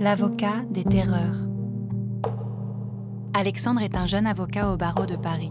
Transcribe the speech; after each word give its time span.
L'avocat 0.00 0.62
des 0.70 0.84
terreurs. 0.84 1.34
Alexandre 3.34 3.80
est 3.80 3.96
un 3.96 4.06
jeune 4.06 4.28
avocat 4.28 4.72
au 4.72 4.76
barreau 4.76 5.06
de 5.06 5.16
Paris. 5.16 5.50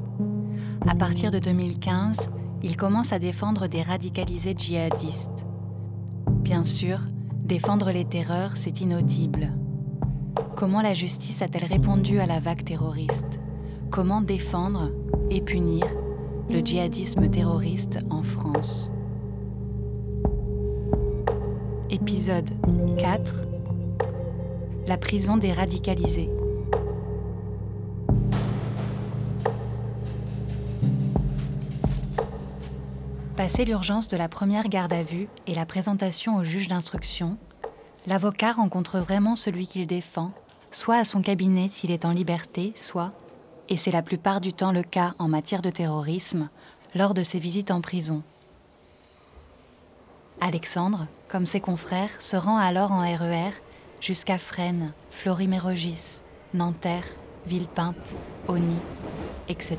À 0.88 0.96
partir 0.96 1.31
de 1.31 1.39
2015, 1.39 2.29
il 2.63 2.78
commence 2.78 3.12
à 3.12 3.20
défendre 3.20 3.68
des 3.68 3.81
radicalisés 3.81 4.55
djihadistes. 4.57 5.46
Bien 6.29 6.63
sûr, 6.63 6.99
défendre 7.44 7.91
les 7.91 8.05
terreurs, 8.05 8.55
c'est 8.55 8.79
inaudible. 8.79 9.51
Comment 10.55 10.82
la 10.82 10.94
justice 10.94 11.41
a-t-elle 11.41 11.65
répondu 11.65 12.19
à 12.19 12.26
la 12.26 12.40
vague 12.40 12.64
terroriste? 12.64 13.41
Comment 13.91 14.22
défendre 14.22 14.91
et 15.29 15.41
punir 15.41 15.86
le 16.50 16.59
djihadisme 16.59 17.30
terroriste 17.30 18.00
en 18.09 18.23
France? 18.23 18.94
Épisode 21.90 22.50
4 22.98 23.47
La 24.88 24.98
prison 24.98 25.36
des 25.36 25.52
radicalisés. 25.52 26.30
Passé 33.36 33.66
l'urgence 33.66 34.08
de 34.08 34.16
la 34.16 34.30
première 34.30 34.70
garde 34.70 34.94
à 34.94 35.04
vue 35.04 35.27
et 35.46 35.54
la 35.54 35.66
présentation 35.66 36.38
au 36.38 36.46
juge 36.46 36.70
d'instruction, 36.70 37.38
l'avocat 38.05 38.54
rencontre 38.54 39.00
vraiment 39.00 39.36
celui 39.36 39.68
qu'il 39.68 39.86
défend, 39.88 40.32
soit 40.72 40.96
à 40.96 41.04
son 41.04 41.22
cabinet 41.22 41.68
s'il 41.68 41.91
est 41.91 42.05
en 42.05 42.12
liberté, 42.12 42.72
soit, 42.77 43.12
et 43.68 43.76
c'est 43.76 43.91
la 43.91 44.02
plupart 44.02 44.40
du 44.40 44.54
temps 44.54 44.72
le 44.72 44.84
cas 44.84 45.16
en 45.20 45.27
matière 45.27 45.62
de 45.62 45.70
terrorisme, 45.70 46.48
lors 46.96 47.13
de 47.13 47.24
ses 47.24 47.40
visites 47.40 47.72
en 47.72 47.82
prison. 47.82 48.24
Alexandre, 50.40 51.08
comme 51.27 51.46
ses 51.46 51.60
confrères, 51.60 52.22
se 52.22 52.38
rend 52.38 52.55
alors 52.55 52.94
en 52.94 53.02
RER 53.02 53.49
e 53.49 53.66
jusqu'à 53.99 54.37
Fresnes, 54.37 54.93
Florimérogis, 55.09 56.21
Nanterre, 56.53 57.05
Villepinte, 57.45 58.15
Ony, 58.48 58.77
etc. 59.48 59.77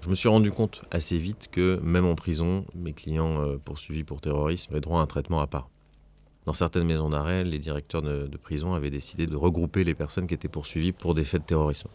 Je 0.00 0.10
me 0.10 0.14
suis 0.14 0.28
rendu 0.28 0.50
compte 0.50 0.82
assez 0.90 1.18
vite 1.18 1.48
que 1.50 1.80
même 1.82 2.06
en 2.06 2.14
prison, 2.14 2.64
mes 2.74 2.92
clients 2.92 3.40
euh, 3.40 3.56
poursuivis 3.56 4.04
pour 4.04 4.20
terrorisme 4.20 4.72
avaient 4.72 4.80
droit 4.80 5.00
à 5.00 5.02
un 5.02 5.06
traitement 5.06 5.40
à 5.40 5.48
part. 5.48 5.68
Dans 6.44 6.52
certaines 6.52 6.84
maisons 6.84 7.10
d'arrêt, 7.10 7.42
les 7.42 7.58
directeurs 7.58 8.02
de, 8.02 8.28
prison 8.36 8.72
avaient 8.72 8.90
décidé 8.90 9.26
de 9.26 9.34
regrouper 9.34 9.82
les 9.82 9.94
personnes 9.94 10.28
qui 10.28 10.34
étaient 10.34 10.46
poursuivies 10.46 10.92
pour 10.92 11.12
des 11.14 11.24
faits 11.24 11.42
de 11.42 11.46
terrorisme. 11.46 11.88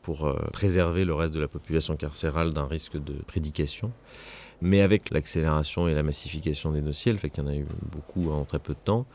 Pour 0.00 0.26
euh, 0.26 0.38
préserver 0.50 1.04
le 1.04 1.12
reste 1.12 1.34
de 1.34 1.40
la 1.40 1.48
population 1.48 1.94
carcérale 1.94 2.54
d'un 2.54 2.66
risque 2.66 2.96
de 2.96 3.12
prédication. 3.24 3.92
Mais 4.62 4.80
avec 4.80 5.10
l'accélération 5.10 5.88
et 5.88 5.94
la 5.94 6.04
massification 6.04 6.70
des 6.70 6.80
dossiers, 6.80 7.10
le 7.10 7.18
fait 7.18 7.28
qu'il 7.30 7.42
y 7.42 7.46
en 7.46 7.50
a 7.50 7.54
eu 7.56 7.66
beaucoup 7.90 8.30
en 8.30 8.44
très 8.44 8.60
peu 8.60 8.74
de 8.74 8.78
temps, 8.78 9.06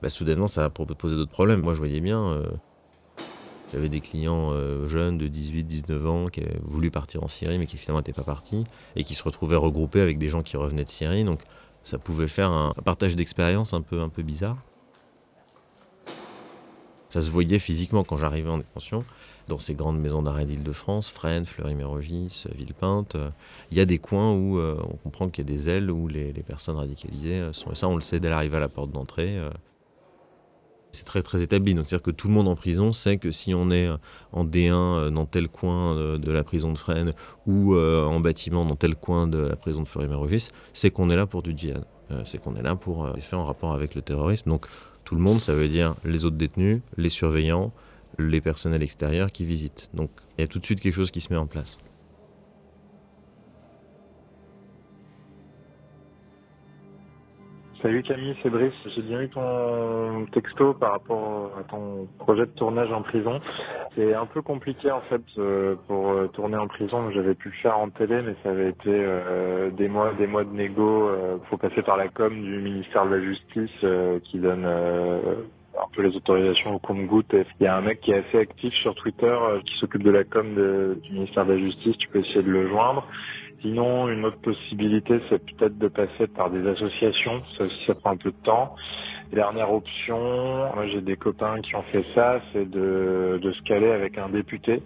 bah, 0.00 0.08
soudainement 0.08 0.46
ça 0.46 0.64
a 0.64 0.70
posé 0.70 1.16
d'autres 1.16 1.32
problèmes. 1.32 1.60
Moi 1.60 1.74
je 1.74 1.78
voyais 1.78 2.00
bien. 2.00 2.22
Euh, 2.22 2.46
j'avais 3.72 3.88
des 3.88 4.00
clients 4.00 4.50
euh, 4.52 4.86
jeunes 4.86 5.18
de 5.18 5.26
18, 5.26 5.64
19 5.64 6.06
ans 6.06 6.26
qui 6.28 6.40
avaient 6.40 6.60
voulu 6.62 6.92
partir 6.92 7.24
en 7.24 7.28
Syrie 7.28 7.58
mais 7.58 7.66
qui 7.66 7.78
finalement 7.78 7.98
n'étaient 7.98 8.12
pas 8.12 8.22
partis 8.22 8.62
et 8.94 9.02
qui 9.02 9.14
se 9.14 9.24
retrouvaient 9.24 9.56
regroupés 9.56 10.00
avec 10.00 10.18
des 10.18 10.28
gens 10.28 10.44
qui 10.44 10.56
revenaient 10.56 10.84
de 10.84 10.88
Syrie. 10.88 11.24
Donc 11.24 11.40
ça 11.82 11.98
pouvait 11.98 12.28
faire 12.28 12.50
un 12.50 12.72
partage 12.84 13.16
d'expérience 13.16 13.74
un 13.74 13.82
peu, 13.82 14.00
un 14.00 14.08
peu 14.08 14.22
bizarre. 14.22 14.58
Ça 17.08 17.20
se 17.20 17.28
voyait 17.28 17.58
physiquement 17.58 18.04
quand 18.04 18.18
j'arrivais 18.18 18.50
en 18.50 18.58
détention, 18.58 19.04
dans 19.48 19.58
ces 19.58 19.74
grandes 19.74 19.98
maisons 19.98 20.22
d'arrêt 20.22 20.46
d'Île-de-France, 20.46 21.08
Fresnes, 21.08 21.46
Fleury-Mérogis, 21.46 22.44
Villepinte. 22.54 23.16
Il 23.70 23.78
y 23.78 23.80
a 23.80 23.84
des 23.84 23.98
coins 23.98 24.32
où 24.32 24.58
euh, 24.58 24.76
on 24.82 24.96
comprend 24.96 25.28
qu'il 25.28 25.48
y 25.48 25.50
a 25.50 25.52
des 25.52 25.68
ailes 25.68 25.90
où 25.90 26.08
les, 26.08 26.32
personnes 26.46 26.76
radicalisées 26.76 27.48
sont. 27.52 27.72
Et 27.72 27.74
ça, 27.74 27.88
on 27.88 27.96
le 27.96 28.02
sait 28.02 28.20
dès 28.20 28.30
l'arrivée 28.30 28.56
à 28.56 28.60
la 28.60 28.68
porte 28.68 28.90
d'entrée. 28.90 29.38
Euh, 29.38 29.50
c'est 30.92 31.04
très 31.04 31.22
très 31.22 31.42
établi. 31.42 31.72
C'est-à-dire 31.72 32.02
que 32.02 32.10
tout 32.10 32.28
le 32.28 32.34
monde 32.34 32.48
en 32.48 32.54
prison 32.54 32.92
sait 32.92 33.16
que 33.16 33.30
si 33.30 33.54
on 33.54 33.70
est 33.70 33.88
en 34.32 34.44
D1 34.44 34.72
euh, 34.72 35.10
dans 35.10 35.26
tel 35.26 35.48
coin 35.48 35.96
de, 36.18 36.30
la 36.30 36.44
prison 36.44 36.72
de 36.72 36.78
Fresnes 36.78 37.12
ou 37.46 37.74
euh, 37.74 38.04
en 38.04 38.20
bâtiment 38.20 38.64
dans 38.64 38.76
tel 38.76 38.94
coin 38.94 39.26
de 39.26 39.38
la 39.38 39.56
prison 39.56 39.82
de 39.82 39.88
Fleury-Mérogis, 39.88 40.50
c'est 40.72 40.90
qu'on 40.90 41.10
est 41.10 41.16
là 41.16 41.26
pour 41.26 41.42
du 41.42 41.56
djihad. 41.56 41.84
Euh, 42.10 42.22
c'est 42.24 42.38
qu'on 42.38 42.54
est 42.54 42.62
là 42.62 42.76
pour 42.76 43.10
des 43.12 43.20
faits 43.20 43.34
en 43.34 43.44
rapport 43.44 43.72
avec 43.72 43.94
le 43.94 44.02
terrorisme. 44.02 44.50
Donc 44.50 44.66
tout 45.04 45.14
le 45.14 45.22
monde, 45.22 45.40
ça 45.40 45.54
veut 45.54 45.68
dire 45.68 45.94
les 46.04 46.24
autres 46.24 46.36
détenus, 46.36 46.80
les 46.96 47.08
surveillants, 47.08 47.72
les 48.18 48.40
personnels 48.40 48.82
extérieurs 48.82 49.32
qui 49.32 49.44
visitent. 49.44 49.90
Donc 49.94 50.10
il 50.38 50.42
y 50.42 50.44
a 50.44 50.48
tout 50.48 50.58
de 50.58 50.64
suite 50.64 50.80
quelque 50.80 50.94
chose 50.94 51.10
qui 51.10 51.20
se 51.20 51.32
met 51.32 51.38
en 51.38 51.46
place. 51.46 51.78
Salut 57.82 58.04
Camille, 58.04 58.36
c'est 58.44 58.48
Brice. 58.48 58.72
J'ai 58.94 59.02
bien 59.02 59.22
eu 59.22 59.28
ton 59.28 60.24
texto 60.26 60.72
par 60.72 60.92
rapport 60.92 61.50
à 61.58 61.64
ton 61.64 62.06
projet 62.20 62.42
de 62.42 62.52
tournage 62.52 62.92
en 62.92 63.02
prison. 63.02 63.40
C'est 63.96 64.14
un 64.14 64.24
peu 64.24 64.40
compliqué 64.40 64.88
en 64.92 65.00
fait 65.00 65.20
euh, 65.36 65.74
pour 65.88 66.10
euh, 66.10 66.28
tourner 66.28 66.56
en 66.56 66.68
prison. 66.68 67.10
J'avais 67.10 67.34
pu 67.34 67.48
le 67.48 67.54
faire 67.56 67.76
en 67.76 67.90
télé, 67.90 68.22
mais 68.22 68.36
ça 68.44 68.50
avait 68.50 68.68
été 68.68 68.88
euh, 68.88 69.70
des 69.70 69.88
mois, 69.88 70.12
des 70.14 70.28
mois 70.28 70.44
de 70.44 70.52
négo. 70.52 71.10
Il 71.42 71.46
faut 71.50 71.56
passer 71.56 71.82
par 71.82 71.96
la 71.96 72.06
com 72.06 72.32
du 72.32 72.58
ministère 72.58 73.04
de 73.04 73.16
la 73.16 73.20
Justice 73.20 74.20
qui 74.30 74.38
donne 74.38 74.64
peu 75.94 76.02
les 76.02 76.16
autorisations 76.16 76.74
au 76.74 76.78
compte-goutte. 76.78 77.34
Il 77.60 77.64
y 77.64 77.66
a 77.66 77.76
un 77.76 77.80
mec 77.80 78.00
qui 78.00 78.10
est 78.12 78.24
assez 78.26 78.38
actif 78.38 78.72
sur 78.74 78.94
Twitter 78.96 79.36
qui 79.66 79.78
s'occupe 79.78 80.02
de 80.02 80.10
la 80.10 80.24
com 80.24 80.54
du 81.02 81.12
ministère 81.12 81.46
de 81.46 81.52
la 81.52 81.58
Justice. 81.58 81.96
Tu 81.98 82.08
peux 82.08 82.20
essayer 82.20 82.42
de 82.42 82.50
le 82.50 82.68
joindre. 82.68 83.06
Sinon, 83.62 84.08
une 84.08 84.24
autre 84.24 84.40
possibilité, 84.40 85.20
c'est 85.28 85.38
peut-être 85.38 85.78
de 85.78 85.86
passer 85.86 86.26
par 86.34 86.50
des 86.50 86.66
associations. 86.66 87.42
Ça 87.56 87.64
aussi, 87.64 87.84
ça 87.86 87.94
prend 87.94 88.10
un 88.10 88.16
peu 88.16 88.30
de 88.30 88.42
temps. 88.44 88.74
dernière 89.32 89.72
option, 89.72 90.18
moi 90.74 90.86
j'ai 90.92 91.00
des 91.00 91.16
copains 91.16 91.60
qui 91.60 91.76
ont 91.76 91.84
fait 91.92 92.04
ça, 92.14 92.40
c'est 92.52 92.68
de, 92.68 93.38
de 93.40 93.52
se 93.52 93.62
caler 93.62 93.90
avec 93.90 94.18
un 94.18 94.28
député. 94.28 94.82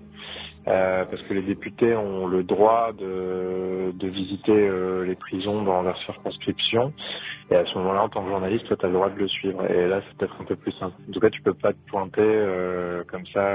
Euh, 0.69 1.04
parce 1.04 1.22
que 1.22 1.34
les 1.34 1.43
députés 1.43 1.94
ont 1.94 2.27
le 2.27 2.43
droit 2.43 2.93
de, 2.93 3.93
de 3.93 4.09
visiter 4.09 4.53
euh, 4.53 5.04
les 5.04 5.15
prisons 5.15 5.62
dans 5.62 5.82
leur 5.82 5.97
circonscription. 6.03 6.93
Et 7.50 7.54
à 7.54 7.65
ce 7.65 7.78
moment-là, 7.78 8.03
en 8.03 8.09
tant 8.09 8.25
que 8.25 8.31
journaliste, 8.31 8.66
toi, 8.66 8.76
tu 8.76 8.84
as 8.84 8.88
le 8.88 8.94
droit 8.94 9.10
de 9.10 9.19
le 9.19 9.28
suivre. 9.28 9.65
Et 9.71 9.87
là, 9.87 10.00
c'est 10.06 10.19
peut-être 10.19 10.37
un 10.41 10.44
peu 10.44 10.56
plus 10.56 10.72
simple. 10.72 10.97
En 11.09 11.12
tout 11.12 11.21
cas, 11.21 11.31
tu 11.31 11.41
peux 11.43 11.55
pas 11.55 11.72
te 11.72 11.78
pointer 11.88 12.21
euh, 12.22 13.05
comme 13.06 13.26
ça 13.32 13.55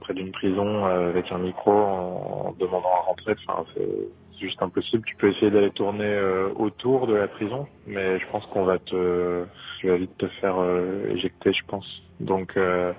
près 0.00 0.12
d'une 0.12 0.32
prison 0.32 0.84
avec 0.84 1.32
un 1.32 1.38
micro 1.38 1.72
en, 1.72 2.48
en 2.48 2.54
demandant 2.58 2.92
à 2.94 3.06
rentrer. 3.06 3.34
Enfin, 3.46 3.64
c'est 3.74 3.88
juste 4.38 4.62
impossible. 4.62 5.04
Tu 5.06 5.16
peux 5.16 5.30
essayer 5.30 5.50
d'aller 5.50 5.70
tourner 5.70 6.04
euh, 6.04 6.48
autour 6.56 7.06
de 7.06 7.14
la 7.14 7.28
prison, 7.28 7.66
mais 7.86 8.18
je 8.18 8.26
pense 8.30 8.44
qu'on 8.46 8.64
va 8.64 8.78
te, 8.78 9.44
tu 9.80 9.88
vas 9.88 9.96
vite 9.96 10.16
te 10.18 10.26
faire 10.40 10.56
euh, 10.58 11.08
éjecter, 11.14 11.52
je 11.52 11.64
pense. 11.66 11.86
Donc 12.20 12.56
euh, 12.56 12.92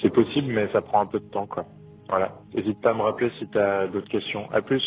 c'est 0.00 0.12
possible, 0.12 0.52
mais 0.52 0.68
ça 0.72 0.80
prend 0.80 1.00
un 1.00 1.06
peu 1.06 1.20
de 1.20 1.30
temps, 1.30 1.46
quoi. 1.46 1.64
Voilà. 2.12 2.30
N'hésite 2.54 2.78
pas 2.82 2.90
à 2.90 2.92
me 2.92 3.00
rappeler 3.00 3.32
si 3.38 3.48
tu 3.48 3.58
as 3.58 3.86
d'autres 3.86 4.10
questions. 4.10 4.46
À 4.52 4.60
plus. 4.60 4.82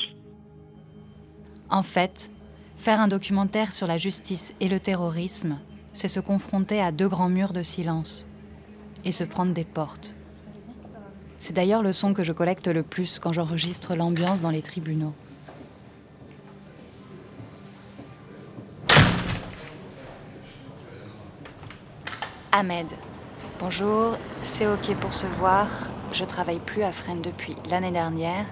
En 1.71 1.81
fait, 1.81 2.29
faire 2.77 3.01
un 3.01 3.07
documentaire 3.07 3.73
sur 3.73 3.87
la 3.87 3.97
justice 3.97 4.53
et 4.59 4.67
le 4.67 4.79
terrorisme, 4.79 5.57
c'est 5.93 6.07
se 6.07 6.19
confronter 6.19 6.79
à 6.79 6.91
deux 6.91 7.07
grands 7.07 7.29
murs 7.29 7.51
de 7.51 7.63
silence 7.63 8.27
et 9.05 9.11
se 9.11 9.23
prendre 9.23 9.53
des 9.53 9.63
portes. 9.63 10.15
C'est 11.39 11.53
d'ailleurs 11.53 11.81
le 11.81 11.93
son 11.93 12.13
que 12.13 12.23
je 12.23 12.31
collecte 12.31 12.67
le 12.67 12.83
plus 12.83 13.17
quand 13.17 13.33
j'enregistre 13.33 13.95
l'ambiance 13.95 14.41
dans 14.41 14.51
les 14.51 14.61
tribunaux. 14.61 15.15
Ahmed. 22.51 22.85
Bonjour, 23.59 24.15
c'est 24.43 24.67
ok 24.67 24.95
pour 24.99 25.11
se 25.11 25.25
voir. 25.25 25.67
Je 26.15 26.23
travaille 26.23 26.59
plus 26.59 26.81
à 26.81 26.93
Fresnes 26.93 27.21
depuis 27.21 27.57
l'année 27.69 27.91
dernière, 27.91 28.45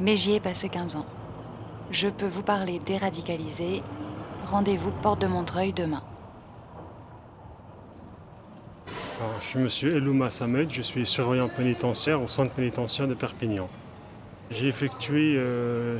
mais 0.00 0.16
j'y 0.16 0.32
ai 0.32 0.40
passé 0.40 0.70
15 0.70 0.96
ans. 0.96 1.04
Je 1.90 2.08
peux 2.08 2.26
vous 2.26 2.42
parler 2.42 2.78
déradicalisé. 2.78 3.82
Rendez-vous 4.46 4.90
porte 5.02 5.20
de 5.20 5.26
Montreuil 5.26 5.74
demain. 5.74 6.02
je 9.42 9.46
suis 9.46 9.58
monsieur 9.58 9.94
Elouma 9.96 10.30
Samed, 10.30 10.72
je 10.72 10.80
suis 10.80 11.04
surveillant 11.04 11.50
pénitentiaire 11.50 12.22
au 12.22 12.26
centre 12.26 12.52
pénitentiaire 12.52 13.06
de 13.06 13.12
Perpignan. 13.12 13.68
J'ai 14.50 14.68
effectué 14.68 15.34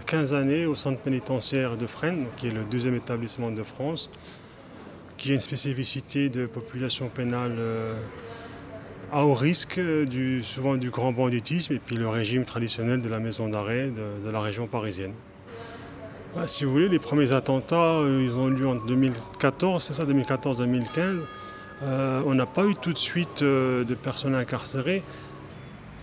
15 0.06 0.32
euh, 0.32 0.40
années 0.40 0.64
au 0.64 0.74
centre 0.74 0.98
pénitentiaire 0.98 1.76
de 1.76 1.86
Fresnes, 1.86 2.24
qui 2.38 2.46
est 2.46 2.52
le 2.52 2.64
deuxième 2.64 2.94
établissement 2.94 3.50
de 3.50 3.62
France, 3.62 4.08
qui 5.18 5.32
a 5.32 5.34
une 5.34 5.40
spécificité 5.40 6.30
de 6.30 6.46
population 6.46 7.10
pénale 7.10 7.56
euh, 7.58 7.94
à 9.12 9.24
haut 9.24 9.34
risque, 9.34 9.80
du, 9.80 10.42
souvent 10.42 10.76
du 10.76 10.90
grand 10.90 11.12
banditisme, 11.12 11.72
et 11.72 11.78
puis 11.78 11.96
le 11.96 12.08
régime 12.08 12.44
traditionnel 12.44 13.02
de 13.02 13.08
la 13.08 13.18
maison 13.18 13.48
d'arrêt 13.48 13.90
de, 13.90 14.30
la 14.30 14.40
région 14.40 14.66
parisienne. 14.66 15.12
Bah, 16.34 16.46
si 16.46 16.64
vous 16.64 16.70
voulez, 16.70 16.88
les 16.88 17.00
premiers 17.00 17.32
attentats, 17.32 17.98
euh, 17.98 18.24
ils 18.24 18.36
ont 18.36 18.48
lieu 18.48 18.68
en 18.68 18.76
2014, 18.76 19.82
c'est 19.82 19.94
ça, 19.94 20.04
2014-2015. 20.04 21.26
Euh, 21.82 22.22
on 22.26 22.34
n'a 22.34 22.46
pas 22.46 22.66
eu 22.66 22.74
tout 22.76 22.92
de 22.92 22.98
suite 22.98 23.42
de 23.42 23.94
personnes 24.00 24.34
incarcérées. 24.34 25.02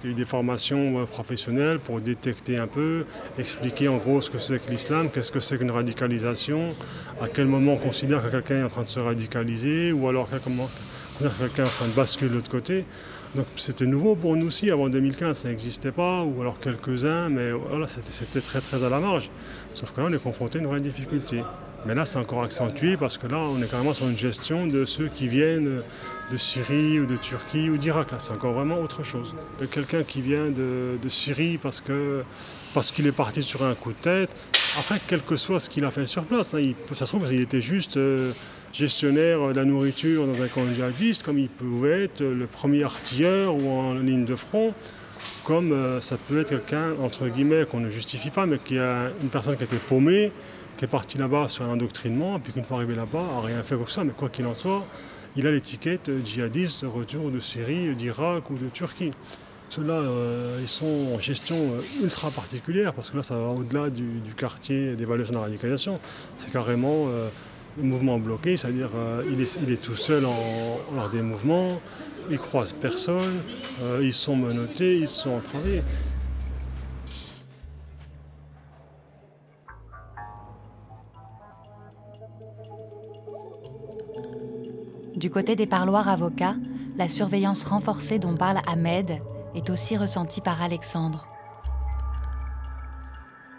Il 0.04 0.08
y 0.08 0.10
a 0.10 0.12
eu 0.12 0.16
des 0.16 0.26
formations 0.26 1.06
professionnelles 1.06 1.80
pour 1.80 2.02
détecter 2.02 2.58
un 2.58 2.68
peu, 2.68 3.06
expliquer 3.40 3.88
en 3.88 3.98
gros 3.98 4.22
ce 4.22 4.30
que 4.30 4.38
c'est 4.38 4.64
que 4.64 4.70
l'islam, 4.70 5.10
qu'est-ce 5.10 5.32
que 5.32 5.40
c'est 5.40 5.58
qu'une 5.58 5.72
radicalisation, 5.72 6.76
à 7.22 7.28
quel 7.28 7.48
moment 7.48 7.74
on 7.74 7.78
considère 7.78 8.24
que 8.24 8.30
quelqu'un 8.30 8.58
est 8.58 8.64
en 8.64 8.70
train 8.70 8.84
de 8.84 8.88
se 8.88 9.00
radicaliser, 9.00 9.92
ou 9.94 10.08
alors 10.08 10.30
moment 10.48 10.70
quelqu'un 11.40 11.66
en 11.66 11.68
train 11.68 11.88
de 11.88 11.94
basculer 11.94 12.30
de 12.30 12.36
l'autre 12.36 12.50
côté. 12.50 12.86
Donc 13.36 13.46
c'était 13.56 13.86
nouveau 13.86 14.16
pour 14.16 14.36
nous 14.36 14.48
aussi, 14.48 14.72
avant 14.72 14.90
2015 14.90 15.38
ça 15.38 15.50
n'existait 15.50 15.92
pas, 15.92 16.24
ou 16.24 16.42
alors 16.42 16.60
quelques-uns, 16.60 17.30
mais 17.30 17.52
voilà, 17.52 17.88
c'était 17.88 18.42
très 18.42 18.62
très 18.62 18.84
à 18.84 18.90
la 18.90 19.00
marge. 19.00 19.30
Sauf 19.76 19.92
que 19.92 20.02
là 20.02 20.08
on 20.10 20.14
est 20.14 20.22
confronté 20.22 20.60
à 20.60 20.62
une 20.62 20.68
vraie 20.68 20.82
difficulté. 20.82 21.44
Mais 21.86 21.94
là 21.94 22.06
c'est 22.06 22.18
encore 22.18 22.44
accentué 22.44 22.98
parce 22.98 23.18
que 23.18 23.28
là 23.28 23.38
on 23.38 23.62
est 23.62 23.70
carrément 23.70 23.94
sur 23.94 24.08
une 24.10 24.18
gestion 24.18 24.66
de 24.66 24.86
ceux 24.86 25.08
qui 25.08 25.28
viennent 25.28 25.82
de 26.32 26.38
Syrie 26.38 27.00
ou 27.00 27.06
de 27.06 27.18
Turquie 27.18 27.70
ou 27.70 27.78
d'Irak. 27.78 28.12
Là 28.12 28.20
c'est 28.20 28.32
encore 28.32 28.54
vraiment 28.54 28.80
autre 28.80 29.04
chose. 29.04 29.36
Quelqu'un 29.72 30.04
qui 30.04 30.22
vient 30.22 30.50
de, 30.50 30.98
Syrie 31.10 31.58
parce 31.58 31.84
parce 32.74 32.92
qu'il 32.92 33.08
est 33.08 33.12
parti 33.12 33.44
sur 33.44 33.64
un 33.64 33.74
coup 33.76 33.92
de 33.92 33.98
tête, 33.98 34.36
après 34.80 35.00
quel 35.08 35.22
que 35.22 35.38
soit 35.38 35.60
ce 35.60 35.70
qu'il 35.70 35.86
a 35.86 35.92
fait 35.92 36.06
sur 36.06 36.24
place, 36.26 36.54
hein, 36.54 36.60
il, 36.60 36.76
ça 36.94 37.06
se 37.06 37.16
trouve 37.16 37.28
qu'il 37.28 37.42
était 37.42 37.62
juste... 37.62 37.98
Euh, 37.98 38.32
gestionnaire 38.74 39.48
de 39.50 39.54
la 39.54 39.66
nourriture 39.66 40.28
dans 40.28 40.42
un 40.42 40.48
camp 40.48 40.62
djihadiste, 40.74 41.24
comme 41.24 41.40
il 41.40 41.50
pouvait 41.50 42.04
être 42.06 42.24
le 42.24 42.48
premier 42.48 42.84
artilleur 42.84 43.56
ou 43.56 43.70
en 43.70 43.96
ligne 43.96 44.26
de 44.26 44.36
front, 44.36 44.74
comme 45.48 45.72
euh, 45.72 46.00
ça 46.02 46.18
peut 46.18 46.42
être 46.42 46.50
quelqu'un, 46.50 46.94
entre 47.02 47.28
guillemets, 47.28 47.66
qu'on 47.66 47.80
ne 47.80 47.90
justifie 47.90 48.30
pas, 48.30 48.46
mais 48.46 48.60
qui 48.60 48.78
a 48.78 49.12
une 49.22 49.30
personne 49.30 49.56
qui 49.56 49.64
a 49.64 49.66
été 49.66 49.78
paumée, 49.78 50.32
qui 50.78 50.86
est 50.86 50.90
partie 50.90 51.18
là-bas 51.18 51.48
sur 51.48 51.64
un 51.64 51.70
endoctrinement, 51.70 52.40
puis 52.40 52.54
qu'une 52.54 52.64
fois 52.64 52.78
arrivé 52.78 52.96
là-bas, 52.96 53.24
n'a 53.36 53.42
rien 53.42 53.64
fait 53.64 53.76
comme 53.76 53.88
ça, 53.88 54.04
mais 54.04 54.12
quoi 54.12 54.30
qu'il 54.30 54.46
en 54.46 54.54
soit, 54.54 54.86
il 55.36 55.48
a 55.48 55.52
l'étiquette 55.52 56.12
djihadiste 56.24 56.84
de 56.84 56.88
retour 56.88 57.32
de 57.32 57.40
Syrie, 57.40 57.96
d'Irak 57.96 58.50
ou 58.50 58.56
de 58.56 58.68
Turquie. 58.70 59.12
Ceux-là, 59.70 59.94
euh, 59.94 60.60
ils 60.62 60.68
sont 60.68 61.14
en 61.16 61.20
gestion 61.20 61.56
euh, 61.56 62.04
ultra 62.04 62.30
particulière, 62.30 62.94
parce 62.94 63.10
que 63.10 63.18
là, 63.18 63.24
ça 63.24 63.38
va 63.38 63.48
au-delà 63.48 63.90
du, 63.90 64.06
quartier 64.36 64.96
d'évaluation 64.96 65.34
de 65.34 65.38
la 65.38 65.44
radicalisation. 65.46 66.00
C'est 66.38 66.52
carrément 66.52 67.08
mouvement 67.78 68.20
bloqué, 68.20 68.58
c'est-à-dire 68.58 68.90
euh, 68.96 69.24
il, 69.32 69.42
est, 69.42 69.82
tout 69.82 69.96
seul 69.96 70.26
en, 70.26 70.96
lors 70.96 71.10
des 71.10 71.22
mouvements, 71.22 71.80
il 72.30 72.38
croise 72.38 72.74
personne, 72.74 73.42
euh, 73.82 74.02
ils 74.02 74.14
sont 74.14 74.36
menottés, 74.36 74.98
ils 74.98 75.08
sont 75.08 75.32
entravés. 75.32 75.84
Du 85.16 85.32
côté 85.32 85.56
des 85.56 85.66
parloirs 85.66 86.10
avocats, 86.10 86.56
la 86.96 87.10
surveillance 87.10 87.64
renforcée 87.64 88.20
dont 88.20 88.36
parle 88.36 88.62
Ahmed 88.68 89.20
est 89.56 89.70
aussi 89.70 89.98
ressentie 89.98 90.42
par 90.42 90.62
Alexandre. 90.62 91.28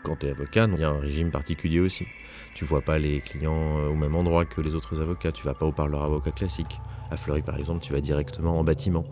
Quand 0.09 0.17
tu 0.17 0.27
es 0.27 0.31
avocat, 0.31 0.67
il 0.73 0.81
y 0.81 0.85
a 0.85 0.89
un 0.89 1.01
régime 1.01 1.31
particulier 1.31 1.81
aussi. 1.81 2.07
Tu 2.55 2.65
vois 2.65 2.81
pas 2.81 2.99
les 2.99 3.21
clients 3.21 3.79
euh, 3.79 3.91
au 3.91 3.95
même 3.95 4.15
endroit 4.15 4.47
que 4.47 4.63
les 4.63 4.75
autres 4.75 5.03
avocats. 5.03 5.33
Tu 5.33 5.45
vas 5.45 5.53
pas 5.53 5.67
au 5.67 5.71
parleur 5.71 6.03
avocat 6.03 6.31
classique. 6.31 6.81
À 7.11 7.19
Fleury, 7.19 7.43
par 7.43 7.59
exemple, 7.59 7.85
tu 7.85 7.93
vas 7.93 8.01
directement 8.01 8.59
en 8.59 8.65
bâtiment. 8.65 9.05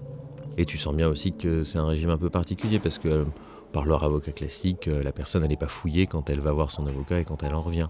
Et 0.56 0.64
tu 0.64 0.78
sens 0.78 0.94
bien 0.94 1.06
aussi 1.06 1.36
que 1.36 1.64
c'est 1.64 1.76
un 1.76 1.86
régime 1.86 2.08
un 2.08 2.16
peu 2.16 2.30
particulier 2.30 2.78
parce 2.78 2.96
que 2.96 3.26
parleur 3.74 4.04
avocat 4.04 4.32
classique, 4.32 4.88
euh, 4.88 5.02
la 5.02 5.12
personne 5.12 5.46
n'est 5.46 5.56
pas 5.58 5.68
fouillée 5.68 6.06
quand 6.06 6.30
elle 6.30 6.40
va 6.40 6.52
voir 6.52 6.70
son 6.70 6.86
avocat 6.86 7.20
et 7.20 7.24
quand 7.24 7.42
elle 7.42 7.54
en 7.54 7.60
revient. 7.60 7.88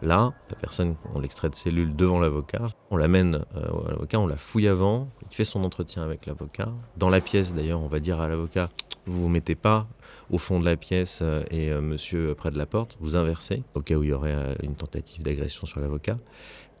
Là, 0.00 0.32
la 0.48 0.56
personne, 0.56 0.94
on 1.12 1.18
l'extrait 1.18 1.48
de 1.50 1.56
cellule 1.56 1.96
devant 1.96 2.20
l'avocat, 2.20 2.66
on 2.92 2.96
l'amène 2.96 3.44
euh, 3.56 3.86
à 3.86 3.90
l'avocat, 3.90 4.20
on 4.20 4.28
la 4.28 4.36
fouille 4.36 4.68
avant, 4.68 5.08
il 5.28 5.34
fait 5.34 5.44
son 5.44 5.64
entretien 5.64 6.04
avec 6.04 6.26
l'avocat. 6.26 6.68
Dans 6.96 7.08
la 7.08 7.20
pièce 7.20 7.52
d'ailleurs, 7.52 7.80
on 7.80 7.88
va 7.88 7.98
dire 7.98 8.20
à 8.20 8.28
l'avocat, 8.28 8.68
vous 9.06 9.22
vous 9.22 9.28
mettez 9.28 9.54
pas 9.54 9.86
au 10.30 10.38
fond 10.38 10.60
de 10.60 10.64
la 10.64 10.76
pièce 10.76 11.20
euh, 11.22 11.42
et 11.50 11.70
euh, 11.70 11.80
monsieur 11.80 12.34
près 12.34 12.50
de 12.50 12.58
la 12.58 12.66
porte, 12.66 12.96
vous 13.00 13.16
inversez 13.16 13.62
au 13.74 13.80
cas 13.80 13.96
où 13.96 14.02
il 14.02 14.10
y 14.10 14.12
aurait 14.12 14.34
euh, 14.34 14.54
une 14.62 14.74
tentative 14.74 15.22
d'agression 15.22 15.66
sur 15.66 15.80
l'avocat. 15.80 16.18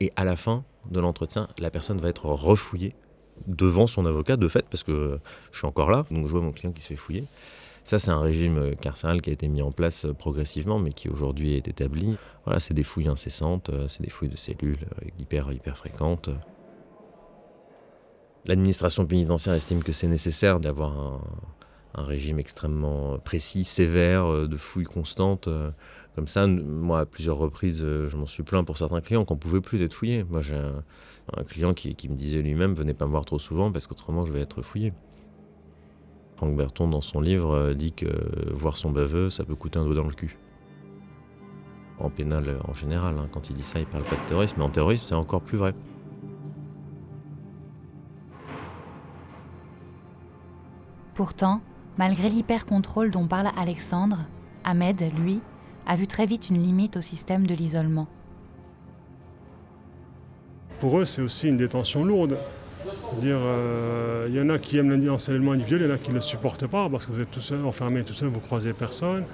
Et 0.00 0.12
à 0.16 0.24
la 0.24 0.36
fin 0.36 0.64
de 0.90 1.00
l'entretien, 1.00 1.48
la 1.58 1.70
personne 1.70 2.00
va 2.00 2.08
être 2.08 2.26
refouillée 2.26 2.94
devant 3.46 3.86
son 3.86 4.06
avocat, 4.06 4.36
de 4.36 4.48
fait, 4.48 4.66
parce 4.68 4.82
que 4.82 5.18
je 5.52 5.58
suis 5.58 5.66
encore 5.66 5.90
là, 5.90 6.04
donc 6.10 6.26
je 6.26 6.32
vois 6.32 6.40
mon 6.40 6.52
client 6.52 6.72
qui 6.72 6.82
se 6.82 6.88
fait 6.88 6.96
fouiller. 6.96 7.24
Ça, 7.84 7.98
c'est 7.98 8.10
un 8.10 8.20
régime 8.20 8.74
carcéral 8.76 9.20
qui 9.20 9.30
a 9.30 9.32
été 9.32 9.46
mis 9.46 9.60
en 9.60 9.70
place 9.70 10.06
progressivement, 10.18 10.78
mais 10.78 10.92
qui 10.92 11.08
aujourd'hui 11.08 11.54
est 11.54 11.68
établi. 11.68 12.16
Voilà, 12.44 12.58
c'est 12.60 12.72
des 12.74 12.82
fouilles 12.82 13.08
incessantes, 13.08 13.70
c'est 13.88 14.02
des 14.02 14.08
fouilles 14.08 14.30
de 14.30 14.36
cellules 14.36 14.86
hyper, 15.18 15.52
hyper 15.52 15.76
fréquentes. 15.76 16.30
L'administration 18.46 19.04
pénitentiaire 19.04 19.54
estime 19.54 19.82
que 19.82 19.92
c'est 19.92 20.08
nécessaire 20.08 20.60
d'avoir 20.60 20.98
un, 20.98 21.20
un 21.94 22.02
régime 22.02 22.38
extrêmement 22.38 23.18
précis, 23.18 23.64
sévère, 23.64 24.26
euh, 24.26 24.48
de 24.48 24.56
fouilles 24.56 24.84
constantes. 24.84 25.48
Euh, 25.48 25.70
comme 26.14 26.28
ça, 26.28 26.46
moi, 26.46 27.00
à 27.00 27.06
plusieurs 27.06 27.36
reprises, 27.36 27.82
euh, 27.82 28.08
je 28.08 28.16
m'en 28.16 28.26
suis 28.26 28.42
plaint 28.42 28.64
pour 28.66 28.78
certains 28.78 29.00
clients 29.00 29.24
qu'on 29.24 29.36
pouvait 29.36 29.60
plus 29.60 29.78
d'être 29.78 29.94
fouillé. 29.94 30.24
Moi, 30.24 30.40
j'ai 30.40 30.56
un, 30.56 31.44
client 31.44 31.72
qui, 31.72 31.96
me 32.08 32.14
disait 32.14 32.42
lui-même, 32.42 32.74
venez 32.74 32.94
pas 32.94 33.06
me 33.06 33.10
voir 33.10 33.24
trop 33.24 33.38
souvent 33.38 33.72
parce 33.72 33.86
qu'autrement, 33.86 34.24
je 34.26 34.32
vais 34.32 34.40
être 34.40 34.62
fouillé. 34.62 34.92
Franck 36.36 36.56
Berton, 36.56 36.88
dans 36.88 37.00
son 37.00 37.20
livre, 37.20 37.72
dit 37.74 37.92
que 37.92 38.06
voir 38.52 38.76
son 38.76 38.90
baveux, 38.90 39.30
ça 39.30 39.44
peut 39.44 39.54
coûter 39.54 39.78
un 39.78 39.84
doigt 39.84 39.94
dans 39.94 40.04
le 40.04 40.12
cul. 40.14 40.36
En 41.98 42.10
pénal, 42.10 42.58
en 42.68 42.74
général, 42.74 43.16
hein, 43.18 43.28
quand 43.32 43.50
il 43.50 43.56
dit 43.56 43.62
ça, 43.62 43.78
il 43.78 43.86
parle 43.86 44.02
pas 44.04 44.16
de 44.16 44.26
terrorisme, 44.26 44.56
mais 44.58 44.64
en 44.64 44.68
terrorisme, 44.68 45.06
c'est 45.06 45.14
encore 45.14 45.42
plus 45.42 45.56
vrai. 45.56 45.74
Pourtant, 51.14 51.62
Malgré 51.98 52.28
l'hyper-contrôle 52.28 53.10
dont 53.10 53.26
parle 53.26 53.50
Alexandre, 53.56 54.18
Ahmed, 54.64 55.00
lui, 55.16 55.40
a 55.86 55.96
vu 55.96 56.06
très 56.06 56.26
vite 56.26 56.50
une 56.50 56.62
limite 56.62 56.96
au 56.96 57.00
système 57.00 57.46
de 57.46 57.54
l'isolement. 57.54 58.08
Pour 60.80 60.98
eux, 60.98 61.04
c'est 61.04 61.22
aussi 61.22 61.48
une 61.48 61.56
détention 61.56 62.04
lourde. 62.04 62.36
Euh, 63.22 64.26
il 64.28 64.34
y 64.34 64.40
en 64.40 64.50
a 64.50 64.58
qui 64.58 64.76
aiment 64.76 65.02
l'enseignement 65.04 65.52
individuel, 65.52 65.82
il 65.82 65.88
y 65.88 65.92
en 65.92 65.94
a 65.94 65.98
qui 65.98 66.10
ne 66.10 66.16
le 66.16 66.20
supportent 66.20 66.66
pas 66.66 66.88
parce 66.88 67.06
que 67.06 67.12
vous 67.12 67.20
êtes 67.20 67.30
tout 67.30 67.40
seul, 67.40 67.64
enfermé 67.64 68.02
tout 68.02 68.12
seul, 68.12 68.28
vous 68.28 68.40
croisez 68.40 68.72
personne. 68.72 69.24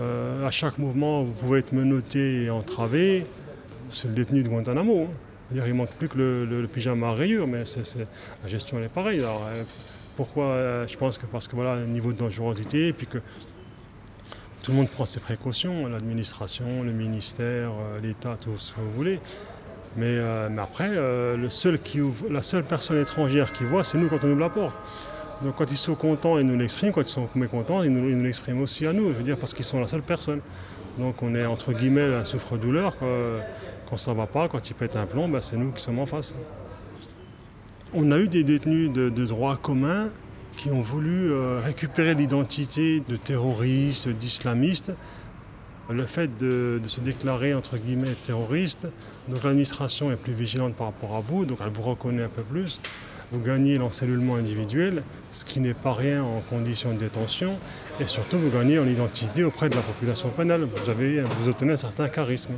Euh, 0.00 0.46
à 0.46 0.50
chaque 0.50 0.78
mouvement, 0.78 1.22
vous 1.22 1.32
pouvez 1.32 1.58
être 1.58 1.72
menotté 1.72 2.44
et 2.44 2.50
entravé. 2.50 3.26
C'est 3.90 4.08
le 4.08 4.14
détenu 4.14 4.42
de 4.42 4.48
Guantanamo. 4.48 5.02
Hein. 5.02 5.14
Il 5.52 5.62
ne 5.62 5.72
manque 5.72 5.90
plus 5.90 6.08
que 6.08 6.16
le, 6.16 6.66
pyjama 6.68 7.08
à 7.08 7.12
rayures, 7.12 7.46
mais 7.48 7.64
la 8.42 8.48
gestion 8.48 8.78
elle 8.78 8.84
est 8.84 8.88
pareille. 8.88 9.20
Euh, 9.20 9.64
pourquoi 10.16 10.44
euh, 10.44 10.86
Je 10.86 10.96
pense 10.96 11.18
que 11.18 11.26
parce 11.26 11.48
que 11.48 11.56
voilà, 11.56 11.72
un 11.72 11.86
niveau 11.86 12.12
de 12.12 12.18
dangerosité, 12.18 12.88
et 12.88 12.92
puis 12.92 13.06
que 13.06 13.18
tout 14.62 14.72
le 14.72 14.76
monde 14.76 14.88
prend 14.88 15.06
ses 15.06 15.20
précautions, 15.20 15.88
l'administration, 15.88 16.82
le 16.82 16.92
ministère, 16.92 17.70
euh, 17.70 18.00
l'État, 18.00 18.36
tout 18.40 18.56
ce 18.56 18.74
que 18.74 18.80
vous 18.80 18.92
voulez. 18.92 19.20
Mais, 19.96 20.06
euh, 20.18 20.48
après, 20.58 20.90
la 20.90 22.42
seule 22.42 22.64
personne 22.64 22.98
étrangère 22.98 23.52
qui 23.52 23.64
voit, 23.64 23.82
c'est 23.82 23.98
nous 23.98 24.08
quand 24.08 24.22
on 24.22 24.28
ouvre 24.28 24.40
la 24.40 24.50
porte. 24.50 24.76
Donc 25.42 25.56
quand 25.56 25.70
ils 25.70 25.76
sont 25.78 25.94
contents, 25.94 26.38
ils 26.38 26.46
nous 26.46 26.58
l'expriment. 26.58 26.92
Quand 26.92 27.00
ils 27.00 27.08
sont 27.08 27.28
mécontents, 27.34 27.82
ils 27.82 27.90
nous, 27.90 28.22
l'expriment 28.22 28.60
aussi 28.60 28.86
à 28.86 28.92
nous. 28.92 29.08
Je 29.08 29.14
veux 29.14 29.22
dire, 29.22 29.38
parce 29.38 29.54
qu'ils 29.54 29.64
sont 29.64 29.80
la 29.80 29.86
seule 29.86 30.02
personne. 30.02 30.40
Donc 30.98 31.22
on 31.22 31.34
est 31.34 31.46
entre 31.46 31.72
guillemets 31.72 32.14
un 32.14 32.24
souffre-douleur. 32.24 32.94
Quand 33.88 33.96
ça 33.96 34.12
ne 34.12 34.16
va 34.18 34.26
pas, 34.26 34.48
quand 34.48 34.68
ils 34.68 34.74
pètent 34.74 34.96
un 34.96 35.06
plomb, 35.06 35.28
ben, 35.28 35.40
c'est 35.40 35.56
nous 35.56 35.72
qui 35.72 35.82
sommes 35.82 35.98
en 35.98 36.06
face. 36.06 36.36
On 37.92 38.12
a 38.12 38.18
eu 38.18 38.28
des 38.28 38.44
détenus 38.44 38.88
de, 38.92 39.08
droit 39.24 39.56
commun 39.56 40.10
qui 40.56 40.70
ont 40.70 40.80
voulu 40.80 41.32
euh, 41.32 41.60
récupérer 41.60 42.14
l'identité 42.14 43.02
de 43.08 43.16
terroristes, 43.16 44.08
d'islamistes. 44.08 44.92
Le 45.90 46.06
fait 46.06 46.38
de, 46.38 46.80
se 46.86 47.00
déclarer 47.00 47.52
entre 47.52 47.78
guillemets 47.78 48.14
terroriste, 48.24 48.86
donc 49.28 49.42
l'administration 49.42 50.12
est 50.12 50.16
plus 50.16 50.32
vigilante 50.32 50.74
par 50.74 50.86
rapport 50.86 51.16
à 51.16 51.20
vous, 51.20 51.44
donc 51.44 51.58
elle 51.64 51.72
vous 51.72 51.82
reconnaît 51.82 52.22
un 52.22 52.28
peu 52.28 52.42
plus. 52.42 52.80
Vous 53.32 53.40
gagnez 53.40 53.76
l'encellulement 53.76 54.36
individuel, 54.36 55.02
ce 55.32 55.44
qui 55.44 55.58
n'est 55.58 55.74
pas 55.74 55.92
rien 55.92 56.22
en 56.22 56.40
conditions 56.42 56.92
de 56.94 56.98
détention, 56.98 57.58
et 57.98 58.04
surtout 58.04 58.38
vous 58.38 58.50
gagnez 58.50 58.78
en 58.78 58.86
identité 58.86 59.42
auprès 59.42 59.68
de 59.68 59.74
la 59.74 59.82
population 59.82 60.28
pénale. 60.28 60.62
Vous, 60.62 60.90
avez, 60.90 61.22
vous 61.22 61.48
obtenez 61.48 61.72
un 61.72 61.76
certain 61.76 62.08
charisme. 62.08 62.52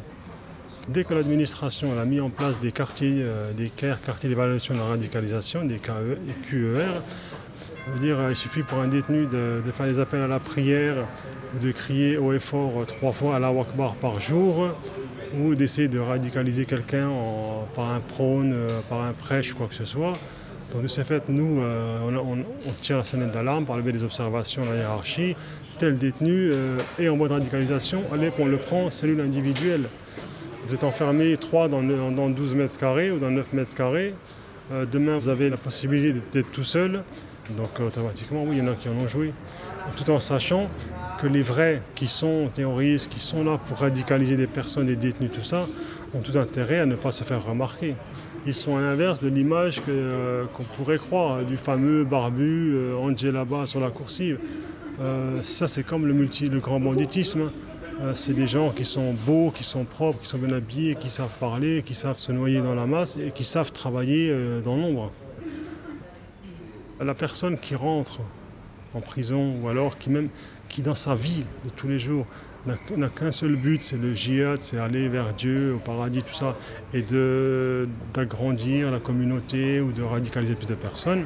Dès 0.88 1.04
que 1.04 1.14
l'administration 1.14 1.88
a 1.98 2.04
mis 2.04 2.20
en 2.20 2.28
place 2.28 2.58
des 2.58 2.72
quartiers, 2.72 3.18
euh, 3.20 3.52
des 3.52 3.68
CARE, 3.68 4.00
quartiers 4.00 4.28
d'évaluation 4.28 4.74
de 4.74 4.80
la 4.80 4.86
radicalisation, 4.86 5.64
des 5.64 5.78
QER, 5.78 7.02
dire, 8.00 8.18
il 8.28 8.36
suffit 8.36 8.62
pour 8.62 8.78
un 8.78 8.88
détenu 8.88 9.26
de, 9.26 9.62
faire 9.72 9.86
des 9.86 10.00
appels 10.00 10.22
à 10.22 10.26
la 10.26 10.40
prière 10.40 11.06
ou 11.54 11.60
de 11.60 11.70
crier 11.70 12.16
haut 12.18 12.32
et 12.32 12.40
fort 12.40 12.80
euh, 12.80 12.84
trois 12.84 13.12
fois 13.12 13.36
à 13.36 13.38
la 13.38 13.52
Wakbar 13.52 13.94
par 13.94 14.18
jour 14.18 14.74
ou 15.38 15.54
d'essayer 15.54 15.86
de 15.86 16.00
radicaliser 16.00 16.64
quelqu'un 16.64 17.10
par 17.76 17.90
un 17.90 18.00
prône, 18.00 18.52
euh, 18.52 18.80
par 18.88 19.02
un 19.02 19.12
prêche, 19.12 19.54
quoi 19.54 19.68
que 19.68 19.74
ce 19.76 19.84
soit. 19.84 20.12
Donc 20.72 20.82
de 20.82 20.88
ce 20.88 21.02
fait, 21.02 21.28
nous, 21.28 21.60
on, 21.60 22.72
tire 22.80 22.96
la 22.96 23.04
sonnette 23.04 23.30
d'alarme 23.30 23.66
par 23.66 23.76
le 23.76 23.82
biais 23.82 23.92
des 23.92 24.04
observations 24.04 24.64
de 24.64 24.70
la 24.70 24.76
hiérarchie. 24.76 25.36
Tel 25.76 25.98
détenu 25.98 26.50
est 26.98 27.10
en 27.10 27.16
mode 27.16 27.32
radicalisation, 27.32 28.04
allez 28.10 28.30
qu'on 28.30 28.46
le 28.46 28.56
prend 28.56 28.90
cellule 28.90 29.20
individuelle. 29.20 29.84
Vous 30.66 30.74
êtes 30.74 30.84
enfermé 30.84 31.36
3 31.36 31.68
dans, 31.68 31.82
12 32.30 32.54
mètres 32.54 32.78
carrés 32.78 33.10
ou 33.10 33.18
dans 33.18 33.30
9 33.30 33.52
mètres 33.52 33.74
carrés. 33.74 34.14
Euh, 34.72 34.86
demain, 34.90 35.18
vous 35.18 35.28
avez 35.28 35.50
la 35.50 35.56
possibilité 35.56 36.20
d'être 36.32 36.52
tout 36.52 36.64
seul. 36.64 37.02
Donc 37.56 37.80
automatiquement, 37.80 38.44
oui, 38.44 38.56
il 38.56 38.58
y 38.58 38.62
en 38.62 38.72
a 38.72 38.76
qui 38.76 38.88
en 38.88 38.92
ont 38.92 39.08
joué. 39.08 39.32
Tout 39.96 40.10
en 40.10 40.20
sachant 40.20 40.68
que 41.20 41.26
les 41.26 41.42
vrais 41.42 41.82
qui 41.94 42.06
sont 42.06 42.48
terroristes, 42.54 43.10
qui 43.10 43.18
sont 43.18 43.42
là 43.42 43.58
pour 43.68 43.78
radicaliser 43.78 44.36
des 44.36 44.46
personnes, 44.46 44.86
des 44.86 44.96
détenus, 44.96 45.30
tout 45.32 45.42
ça, 45.42 45.66
ont 46.14 46.20
tout 46.20 46.38
intérêt 46.38 46.78
à 46.78 46.86
ne 46.86 46.94
pas 46.94 47.10
se 47.10 47.24
faire 47.24 47.44
remarquer. 47.44 47.96
Ils 48.46 48.54
sont 48.54 48.76
à 48.76 48.80
l'inverse 48.80 49.22
de 49.22 49.28
l'image 49.28 49.82
euh, 49.88 50.44
qu'on 50.46 50.64
pourrait 50.64 50.98
croire 50.98 51.44
du 51.44 51.56
fameux 51.56 52.04
barbu 52.04 52.74
euh, 52.74 52.96
Angela 52.96 53.44
bas 53.44 53.66
sur 53.66 53.80
la 53.80 53.90
coursive. 53.90 54.38
Euh, 55.00 55.42
ça, 55.42 55.68
c'est 55.68 55.84
comme 55.84 56.06
le, 56.06 56.12
multi, 56.12 56.48
le 56.48 56.60
grand 56.60 56.80
banditisme. 56.80 57.50
C'est 58.14 58.34
des 58.34 58.46
gens 58.46 58.70
qui 58.70 58.84
sont 58.84 59.12
beaux, 59.12 59.50
qui 59.50 59.64
sont 59.64 59.84
propres, 59.84 60.20
qui 60.20 60.26
sont 60.26 60.38
bien 60.38 60.54
habillés, 60.54 60.94
qui 60.96 61.10
savent 61.10 61.34
parler, 61.38 61.82
qui 61.82 61.94
savent 61.94 62.18
se 62.18 62.32
noyer 62.32 62.60
dans 62.60 62.74
la 62.74 62.86
masse 62.86 63.16
et 63.16 63.30
qui 63.30 63.44
savent 63.44 63.72
travailler 63.72 64.34
dans 64.64 64.76
l'ombre. 64.76 65.12
La 67.00 67.14
personne 67.14 67.58
qui 67.58 67.74
rentre 67.74 68.20
en 68.94 69.00
prison 69.00 69.56
ou 69.62 69.68
alors 69.68 69.98
qui 69.98 70.10
même 70.10 70.28
qui 70.68 70.82
dans 70.82 70.94
sa 70.94 71.14
vie 71.14 71.44
de 71.64 71.70
tous 71.70 71.86
les 71.86 71.98
jours 71.98 72.26
n'a 72.66 73.08
qu'un 73.08 73.32
seul 73.32 73.56
but, 73.56 73.82
c'est 73.82 73.98
le 73.98 74.14
djihad, 74.14 74.60
c'est 74.60 74.78
aller 74.78 75.08
vers 75.08 75.34
Dieu, 75.34 75.74
au 75.74 75.78
paradis, 75.78 76.22
tout 76.22 76.32
ça, 76.32 76.56
et 76.94 77.02
d'agrandir 78.14 78.90
la 78.90 79.00
communauté 79.00 79.80
ou 79.80 79.92
de 79.92 80.02
radicaliser 80.02 80.54
plus 80.54 80.66
de 80.66 80.74
personnes. 80.74 81.24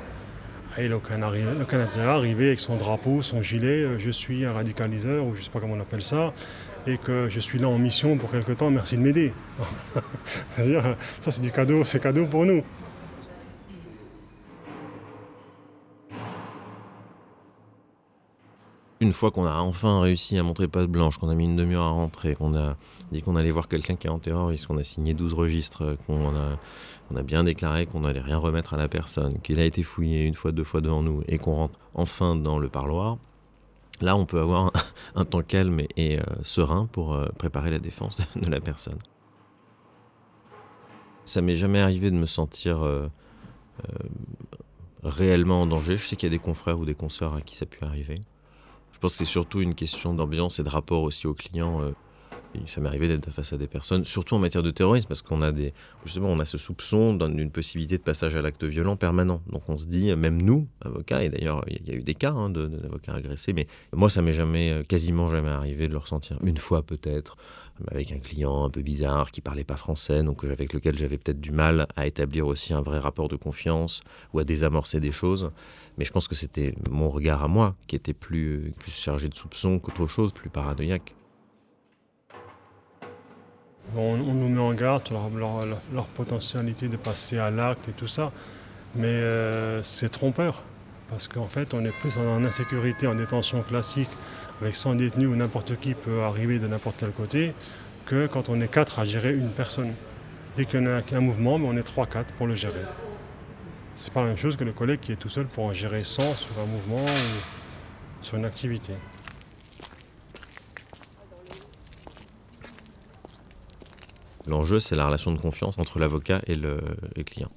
Aucun, 0.78 1.22
aucun, 1.62 1.80
intérêt 1.80 2.06
à 2.06 2.12
arriver 2.12 2.48
avec 2.48 2.60
son 2.60 2.76
drapeau, 2.76 3.22
son 3.22 3.40
gilet, 3.40 3.82
euh, 3.82 3.98
je 3.98 4.10
suis 4.10 4.44
un 4.44 4.52
radicaliseur, 4.52 5.24
ou 5.24 5.32
je 5.32 5.38
ne 5.38 5.44
sais 5.44 5.50
pas 5.50 5.58
comment 5.58 5.72
on 5.72 5.80
appelle 5.80 6.02
ça, 6.02 6.34
et 6.86 6.98
que 6.98 7.30
je 7.30 7.40
suis 7.40 7.58
là 7.58 7.68
en 7.68 7.78
mission 7.78 8.18
pour 8.18 8.30
quelque 8.30 8.52
temps, 8.52 8.70
merci 8.70 8.98
de 8.98 9.02
m'aider. 9.02 9.32
ça 10.58 11.30
c'est 11.30 11.40
du 11.40 11.50
cadeau, 11.50 11.86
c'est 11.86 11.98
cadeau 11.98 12.26
pour 12.26 12.44
nous. 12.44 12.62
Une 18.98 19.12
fois 19.12 19.30
qu'on 19.30 19.44
a 19.44 19.52
enfin 19.56 20.00
réussi 20.00 20.38
à 20.38 20.42
montrer 20.42 20.68
passe 20.68 20.86
blanche, 20.86 21.18
qu'on 21.18 21.28
a 21.28 21.34
mis 21.34 21.44
une 21.44 21.56
demi-heure 21.56 21.84
à 21.84 21.90
rentrer, 21.90 22.34
qu'on 22.34 22.56
a 22.56 22.76
dit 23.12 23.20
qu'on 23.20 23.36
allait 23.36 23.50
voir 23.50 23.68
quelqu'un 23.68 23.94
qui 23.94 24.06
est 24.06 24.10
en 24.10 24.18
terroriste, 24.18 24.66
qu'on 24.66 24.78
a 24.78 24.82
signé 24.82 25.12
12 25.12 25.34
registres, 25.34 25.98
qu'on 26.06 26.34
a, 26.34 27.22
bien 27.22 27.44
déclaré 27.44 27.84
qu'on 27.84 28.00
n'allait 28.00 28.20
rien 28.20 28.38
remettre 28.38 28.72
à 28.72 28.78
la 28.78 28.88
personne, 28.88 29.38
qu'il 29.42 29.60
a 29.60 29.64
été 29.64 29.82
fouillé 29.82 30.24
une 30.24 30.34
fois, 30.34 30.50
deux 30.50 30.64
fois 30.64 30.80
devant 30.80 31.02
nous 31.02 31.22
et 31.28 31.36
qu'on 31.36 31.56
rentre 31.56 31.78
enfin 31.92 32.36
dans 32.36 32.58
le 32.58 32.68
parloir, 32.70 33.18
là 34.00 34.16
on 34.16 34.24
peut 34.24 34.40
avoir 34.40 34.72
un, 35.14 35.24
temps 35.24 35.42
calme 35.42 35.82
et, 35.96 36.18
euh, 36.18 36.22
serein 36.42 36.86
pour 36.90 37.12
euh, 37.12 37.26
préparer 37.36 37.70
la 37.70 37.78
défense 37.78 38.16
de 38.36 38.48
la 38.48 38.60
personne. 38.60 38.98
Ça 41.26 41.42
m'est 41.42 41.56
jamais 41.56 41.80
arrivé 41.80 42.10
de 42.10 42.16
me 42.16 42.26
sentir 42.26 42.82
euh, 42.82 43.08
réellement 45.02 45.62
en 45.62 45.66
danger. 45.66 45.98
Je 45.98 46.06
sais 46.06 46.16
qu'il 46.16 46.28
y 46.28 46.32
a 46.32 46.36
des 46.36 46.42
confrères 46.42 46.78
ou 46.78 46.86
des 46.86 46.94
consoeurs 46.94 47.34
à 47.34 47.42
qui 47.42 47.56
ça 47.56 47.66
pu 47.66 47.84
arriver. 47.84 48.22
Je 48.96 49.00
pense 49.00 49.12
que 49.12 49.18
c'est 49.18 49.24
surtout 49.26 49.60
une 49.60 49.74
question 49.74 50.14
d'ambiance 50.14 50.58
et 50.58 50.62
de 50.62 50.70
rapport 50.70 51.02
aussi 51.02 51.26
aux 51.26 51.34
clients. 51.34 51.82
Euh, 52.56 52.66
ça 52.66 52.80
m'est 52.80 52.88
arrivé 52.88 53.08
d'être 53.08 53.30
face 53.30 53.52
à 53.52 53.56
des 53.56 53.66
personnes, 53.66 54.04
surtout 54.04 54.34
en 54.34 54.38
matière 54.38 54.62
de 54.62 54.70
terrorisme, 54.70 55.08
parce 55.08 55.22
qu'on 55.22 55.42
a 55.42 55.52
justement, 56.04 56.28
on 56.28 56.38
a 56.38 56.44
ce 56.44 56.58
soupçon 56.58 57.14
d'une 57.14 57.50
possibilité 57.50 57.98
de 57.98 58.02
passage 58.02 58.36
à 58.36 58.42
l'acte 58.42 58.64
violent 58.64 58.96
permanent. 58.96 59.42
Donc 59.50 59.68
on 59.68 59.76
se 59.76 59.86
dit, 59.86 60.14
même 60.14 60.42
nous, 60.42 60.68
avocats, 60.80 61.22
et 61.24 61.28
d'ailleurs 61.28 61.64
il 61.68 61.86
y 61.88 61.92
a 61.92 61.94
eu 61.94 62.02
des 62.02 62.14
cas 62.14 62.32
hein, 62.32 62.50
d'avocats 62.50 63.14
agressés, 63.14 63.52
mais 63.52 63.66
moi 63.92 64.10
ça 64.10 64.22
m'est 64.22 64.32
jamais, 64.32 64.70
euh, 64.70 64.82
quasiment 64.82 65.28
jamais 65.28 65.50
arrivé 65.50 65.88
de 65.88 65.92
le 65.92 65.98
ressentir. 65.98 66.38
Une 66.42 66.58
fois 66.58 66.82
peut-être, 66.82 67.36
avec 67.90 68.10
un 68.12 68.18
client 68.18 68.64
un 68.64 68.70
peu 68.70 68.82
bizarre 68.82 69.30
qui 69.30 69.40
parlait 69.40 69.64
pas 69.64 69.76
français, 69.76 70.22
donc 70.22 70.44
avec 70.44 70.72
lequel 70.72 70.96
j'avais 70.96 71.18
peut-être 71.18 71.40
du 71.40 71.52
mal 71.52 71.86
à 71.96 72.06
établir 72.06 72.46
aussi 72.46 72.72
un 72.72 72.80
vrai 72.80 72.98
rapport 72.98 73.28
de 73.28 73.36
confiance 73.36 74.00
ou 74.32 74.38
à 74.38 74.44
désamorcer 74.44 74.98
des 75.00 75.12
choses. 75.12 75.50
Mais 75.98 76.04
je 76.04 76.10
pense 76.10 76.28
que 76.28 76.34
c'était 76.34 76.74
mon 76.90 77.10
regard 77.10 77.42
à 77.42 77.48
moi 77.48 77.74
qui 77.86 77.96
était 77.96 78.14
plus 78.14 78.72
chargé 78.86 79.28
de 79.28 79.34
soupçons 79.34 79.78
qu'autre 79.78 80.06
chose, 80.06 80.32
plus 80.32 80.50
paranoïaque. 80.50 81.14
On, 83.96 84.16
nous 84.16 84.48
met 84.48 84.60
en 84.60 84.74
garde 84.74 85.06
sur 85.06 85.20
leur, 85.92 86.06
potentialité 86.08 86.88
de 86.88 86.96
passer 86.96 87.38
à 87.38 87.50
l'acte 87.50 87.88
et 87.88 87.92
tout 87.92 88.08
ça, 88.08 88.32
mais 88.94 89.06
euh, 89.06 89.82
c'est 89.82 90.08
trompeur. 90.08 90.62
Parce 91.08 91.28
qu'en 91.28 91.46
fait, 91.46 91.72
on 91.72 91.84
est 91.84 91.92
plus 91.92 92.18
en 92.18 92.44
insécurité 92.44 93.06
en 93.06 93.14
détention 93.14 93.62
classique 93.62 94.08
avec 94.60 94.74
100 94.74 94.96
détenus 94.96 95.28
où 95.28 95.36
n'importe 95.36 95.78
qui 95.78 95.94
peut 95.94 96.22
arriver 96.22 96.58
de 96.58 96.66
n'importe 96.66 96.96
quel 96.98 97.12
côté, 97.12 97.52
que 98.06 98.26
quand 98.26 98.48
on 98.48 98.60
est 98.60 98.68
4 98.68 98.98
à 98.98 99.04
gérer 99.04 99.32
une 99.32 99.50
personne. 99.50 99.92
Dès 100.56 100.64
qu'il 100.64 100.82
y 100.82 100.86
a 100.88 101.02
un 101.16 101.20
mouvement, 101.20 101.54
on 101.54 101.76
est 101.76 101.86
3-4 101.86 102.32
pour 102.38 102.46
le 102.46 102.54
gérer. 102.54 102.80
C'est 103.94 104.12
pas 104.12 104.22
la 104.22 104.28
même 104.28 104.36
chose 104.38 104.56
que 104.56 104.64
le 104.64 104.72
collègue 104.72 105.00
qui 105.00 105.12
est 105.12 105.16
tout 105.16 105.28
seul 105.28 105.46
pour 105.46 105.64
en 105.64 105.72
gérer 105.72 106.02
100 106.02 106.34
sur 106.34 106.58
un 106.58 106.66
mouvement 106.66 107.04
ou 107.04 108.24
sur 108.24 108.36
une 108.36 108.44
activité. 108.44 108.94
L'enjeu, 114.46 114.80
c'est 114.80 114.96
la 114.96 115.06
relation 115.06 115.32
de 115.32 115.38
confiance 115.38 115.78
entre 115.78 115.98
l'avocat 115.98 116.40
et 116.46 116.54
le, 116.54 116.78
client. 117.24 117.50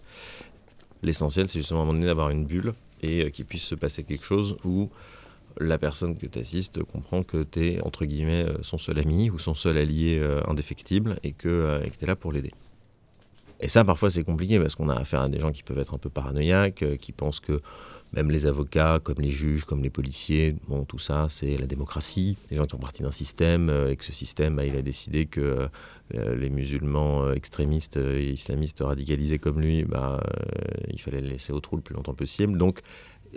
L'essentiel, 1.03 1.47
c'est 1.47 1.59
justement 1.59 1.81
à 1.81 1.83
un 1.83 1.85
moment 1.85 1.97
donné 1.97 2.07
d'avoir 2.07 2.29
une 2.29 2.45
bulle 2.45 2.73
et 3.01 3.23
euh, 3.23 3.29
qu'il 3.29 3.45
puisse 3.45 3.63
se 3.63 3.75
passer 3.75 4.03
quelque 4.03 4.25
chose 4.25 4.57
où 4.65 4.89
la 5.59 5.77
personne 5.77 6.17
que 6.17 6.25
tu 6.25 6.39
assistes 6.39 6.83
comprend 6.83 7.23
que 7.23 7.43
tu 7.43 7.67
es, 7.67 7.81
entre 7.81 8.05
guillemets, 8.05 8.43
euh, 8.43 8.57
son 8.61 8.77
seul 8.77 8.99
ami 8.99 9.29
ou 9.29 9.39
son 9.39 9.55
seul 9.55 9.77
allié 9.77 10.19
euh, 10.19 10.41
indéfectible 10.47 11.17
et 11.23 11.31
que 11.31 11.81
tu 11.97 12.03
es 12.03 12.07
là 12.07 12.15
pour 12.15 12.31
l'aider. 12.31 12.51
Et 13.61 13.67
ça, 13.67 13.83
parfois, 13.83 14.09
c'est 14.09 14.23
compliqué 14.23 14.59
parce 14.59 14.75
qu'on 14.75 14.89
a 14.89 14.95
affaire 14.95 15.21
à 15.21 15.29
des 15.29 15.39
gens 15.39 15.51
qui 15.51 15.63
peuvent 15.63 15.79
être 15.79 15.93
un 15.93 15.97
peu 15.97 16.09
paranoïaques, 16.09 16.83
euh, 16.83 16.95
qui 16.95 17.11
pensent 17.11 17.41
que 17.41 17.61
même 18.13 18.31
les 18.31 18.45
avocats, 18.45 18.99
comme 19.03 19.17
les 19.19 19.29
juges, 19.29 19.65
comme 19.65 19.83
les 19.83 19.89
policiers, 19.89 20.55
bon, 20.67 20.85
tout 20.85 20.97
ça, 20.97 21.27
c'est 21.29 21.57
la 21.57 21.67
démocratie. 21.67 22.37
Les 22.49 22.57
gens 22.57 22.63
qui 22.63 22.71
font 22.71 22.77
partie 22.77 23.03
d'un 23.03 23.11
système 23.11 23.69
euh, 23.69 23.91
et 23.91 23.97
que 23.97 24.05
ce 24.05 24.13
système, 24.13 24.55
bah, 24.55 24.65
il 24.65 24.77
a 24.77 24.81
décidé 24.81 25.25
que 25.25 25.67
euh, 26.15 26.35
les 26.35 26.49
musulmans 26.49 27.33
extrémistes 27.33 27.97
et 27.97 28.31
islamistes 28.31 28.79
radicalisés 28.79 29.39
comme 29.39 29.59
lui, 29.59 29.83
bah, 29.83 30.23
il 30.89 30.99
fallait 30.99 31.21
les 31.21 31.29
laisser 31.29 31.51
au 31.51 31.59
trou 31.59 31.75
le 31.75 31.81
plus 31.81 31.93
longtemps 31.93 32.13
possible. 32.13 32.57
Donc, 32.57 32.79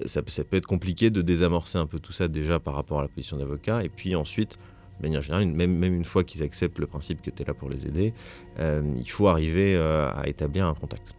ça, 0.07 0.23
ça 0.27 0.45
peut 0.45 0.57
être 0.57 0.67
compliqué 0.67 1.11
de 1.11 1.21
désamorcer 1.21 1.79
un 1.79 1.87
peu 1.87 1.99
tout 1.99 2.13
ça 2.13 2.29
déjà 2.29 2.59
par 2.61 2.75
rapport 2.75 3.01
à 3.01 3.03
la 3.03 3.09
position 3.09 3.37
d'avocat. 3.37 3.85
Et 3.85 3.91
puis 3.91 4.15
ensuite, 4.15 4.59
de 4.99 5.07
manière 5.07 5.23
générale, 5.23 5.47
même, 5.47 5.83
une 5.83 6.05
fois 6.05 6.25
qu'ils 6.25 6.43
acceptent 6.43 6.79
le 6.79 6.87
principe 6.87 7.23
que 7.23 7.31
tu 7.31 7.43
es 7.43 7.45
là 7.45 7.55
pour 7.55 7.69
les 7.69 7.87
aider, 7.87 8.15
euh, 8.59 8.83
il 8.99 9.11
faut 9.11 9.29
arriver 9.29 9.75
euh, 9.75 10.11
à 10.13 10.29
établir 10.29 10.67
un 10.67 10.75
contact. 10.75 11.15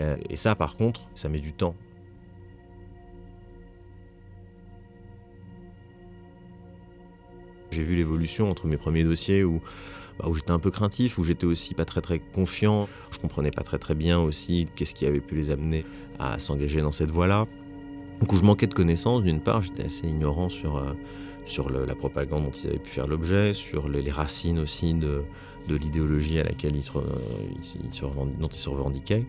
Euh, 0.00 0.16
et 0.28 0.36
ça, 0.36 0.54
par 0.54 0.76
contre, 0.76 1.08
ça 1.14 1.28
met 1.28 1.38
du 1.38 1.52
temps. 1.52 1.74
J'ai 7.70 7.84
vu 7.84 7.96
l'évolution 7.96 8.50
entre 8.50 8.66
mes 8.66 8.76
premiers 8.76 9.04
dossiers 9.04 9.44
où, 9.44 9.62
bah, 10.18 10.26
où 10.28 10.34
j'étais 10.34 10.50
un 10.50 10.58
peu 10.58 10.70
craintif, 10.70 11.18
où 11.18 11.24
j'étais 11.24 11.46
aussi 11.46 11.72
pas 11.72 11.86
très 11.86 12.02
très 12.02 12.18
confiant. 12.18 12.86
Je 13.10 13.18
comprenais 13.18 13.50
pas 13.50 13.62
très 13.62 13.78
très 13.78 13.94
bien 13.94 14.20
aussi 14.20 14.66
qu'est-ce 14.76 14.94
qui 14.94 15.06
avait 15.06 15.20
pu 15.20 15.36
les 15.36 15.50
amener 15.50 15.86
à 16.18 16.38
s'engager 16.38 16.82
dans 16.82 16.90
cette 16.90 17.10
voie-là. 17.10 17.46
Donc 18.20 18.30
où 18.32 18.36
je 18.36 18.42
manquais 18.42 18.66
de 18.66 18.74
connaissances, 18.74 19.22
d'une 19.22 19.40
part, 19.40 19.62
j'étais 19.62 19.84
assez 19.84 20.06
ignorant 20.06 20.50
sur 20.50 20.84
sur 21.44 21.70
la 21.70 21.94
propagande 21.94 22.44
dont 22.44 22.50
ils 22.50 22.68
avaient 22.68 22.78
pu 22.78 22.90
faire 22.90 23.06
l'objet, 23.06 23.52
sur 23.52 23.88
les, 23.88 24.10
racines 24.10 24.58
aussi 24.58 24.94
de, 24.94 25.24
l'idéologie 25.68 26.38
à 26.38 26.44
laquelle 26.44 26.76
ils 26.76 26.82
se, 26.82 26.92
ils 26.92 28.68
revendiquaient. 28.68 29.26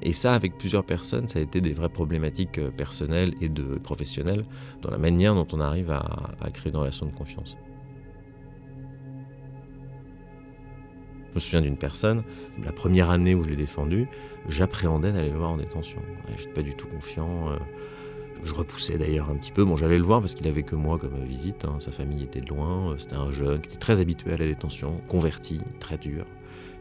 Et 0.00 0.12
ça, 0.12 0.34
avec 0.34 0.56
plusieurs 0.56 0.84
personnes, 0.84 1.28
ça 1.28 1.38
a 1.38 1.42
été 1.42 1.60
des 1.60 1.72
vraies 1.72 1.88
problématiques 1.88 2.58
euh, 2.58 2.70
personnelles 2.70 3.34
et 3.40 3.50
professionnelles 3.82 4.44
dans 4.80 4.90
la 4.90 4.98
manière 4.98 5.34
dont 5.34 5.46
on 5.52 5.60
arrive 5.60 5.90
à, 5.90 6.50
créer 6.52 6.70
une 6.72 6.78
relation 6.78 7.06
de 7.06 7.12
confiance. 7.12 7.56
Je 11.30 11.34
me 11.34 11.40
souviens 11.40 11.62
d'une 11.62 11.78
personne, 11.78 12.24
la 12.62 12.72
première 12.72 13.10
année 13.10 13.34
où 13.34 13.42
je 13.42 13.48
l'ai 13.48 13.56
défendu, 13.56 14.06
j'appréhendais 14.48 15.12
d'aller 15.12 15.30
le 15.30 15.38
voir 15.38 15.50
en 15.50 15.56
détention. 15.56 16.00
Je 16.28 16.32
n'étais 16.32 16.52
pas 16.52 16.62
du 16.62 16.74
tout 16.74 16.86
confiant. 16.86 17.50
Euh, 17.50 17.56
je 18.42 18.54
repoussais 18.54 18.98
d'ailleurs 18.98 19.30
un 19.30 19.36
petit 19.36 19.52
peu. 19.52 19.64
Bon, 19.64 19.76
j'allais 19.76 19.98
le 19.98 20.04
voir 20.04 20.20
parce 20.20 20.34
qu'il 20.34 20.48
avait 20.48 20.62
que 20.62 20.74
moi 20.74 20.98
comme 20.98 21.24
visite. 21.24 21.64
Hein. 21.64 21.76
Sa 21.78 21.92
famille 21.92 22.24
était 22.24 22.40
loin. 22.40 22.92
Euh, 22.92 22.98
c'était 22.98 23.14
un 23.14 23.30
jeune 23.30 23.60
qui 23.60 23.68
était 23.68 23.78
très 23.78 24.00
habitué 24.00 24.32
à 24.32 24.36
la 24.36 24.46
détention, 24.46 25.00
converti, 25.08 25.60
très 25.80 25.96
dur. 25.96 26.26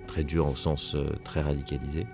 Très 0.07 0.23
dur 0.23 0.47
au 0.47 0.55
sens 0.55 0.95
euh, 0.95 1.07
très 1.23 1.41
radicalisé 1.41 2.05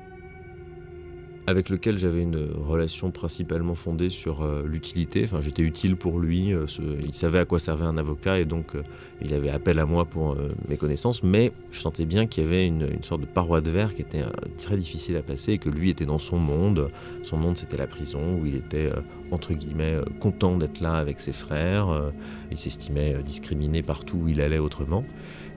avec 1.48 1.70
lequel 1.70 1.98
j'avais 1.98 2.22
une 2.22 2.50
relation 2.58 3.10
principalement 3.10 3.74
fondée 3.74 4.10
sur 4.10 4.44
euh, 4.44 4.64
l'utilité. 4.68 5.24
Enfin, 5.24 5.40
j'étais 5.40 5.62
utile 5.62 5.96
pour 5.96 6.20
lui. 6.20 6.54
Euh, 6.54 6.66
il 7.02 7.14
savait 7.14 7.40
à 7.40 7.46
quoi 7.46 7.58
servait 7.58 7.86
un 7.86 7.98
avocat 7.98 8.38
et 8.38 8.44
donc 8.44 8.76
euh, 8.76 8.84
il 9.22 9.34
avait 9.34 9.50
appel 9.50 9.80
à 9.80 9.86
moi 9.86 10.04
pour 10.04 10.36
mes 10.68 10.76
connaissances. 10.76 11.24
Mais 11.24 11.54
je 11.72 11.80
sentais 11.80 12.06
bien 12.06 12.28
qu'il 12.28 12.44
y 12.44 12.48
avait 12.48 12.68
une, 12.68 13.02
sorte 13.02 13.22
de 13.22 13.26
paroi 13.26 13.62
de 13.62 13.72
verre 13.72 13.96
qui 13.96 14.02
était 14.02 14.24
très 14.58 14.76
difficile 14.76 15.16
à 15.16 15.22
passer 15.22 15.54
et 15.54 15.58
que 15.58 15.70
lui 15.70 15.90
était 15.90 16.06
dans 16.06 16.20
son 16.20 16.38
monde. 16.38 16.92
Son 17.24 17.38
monde, 17.38 17.58
c'était 17.58 17.78
la 17.78 17.88
prison 17.88 18.38
où 18.40 18.46
il 18.46 18.56
était 18.56 18.92
entre 19.32 19.54
guillemets 19.54 19.96
content 20.20 20.58
d'être 20.58 20.82
là 20.82 20.96
avec 20.96 21.20
ses 21.20 21.32
frères. 21.32 22.12
il 22.52 22.60
s'estimait 22.60 23.24
discriminé 23.24 23.82
partout 23.82 24.18
où 24.18 24.28
il 24.28 24.42
allait 24.42 24.60
autrement. 24.60 25.04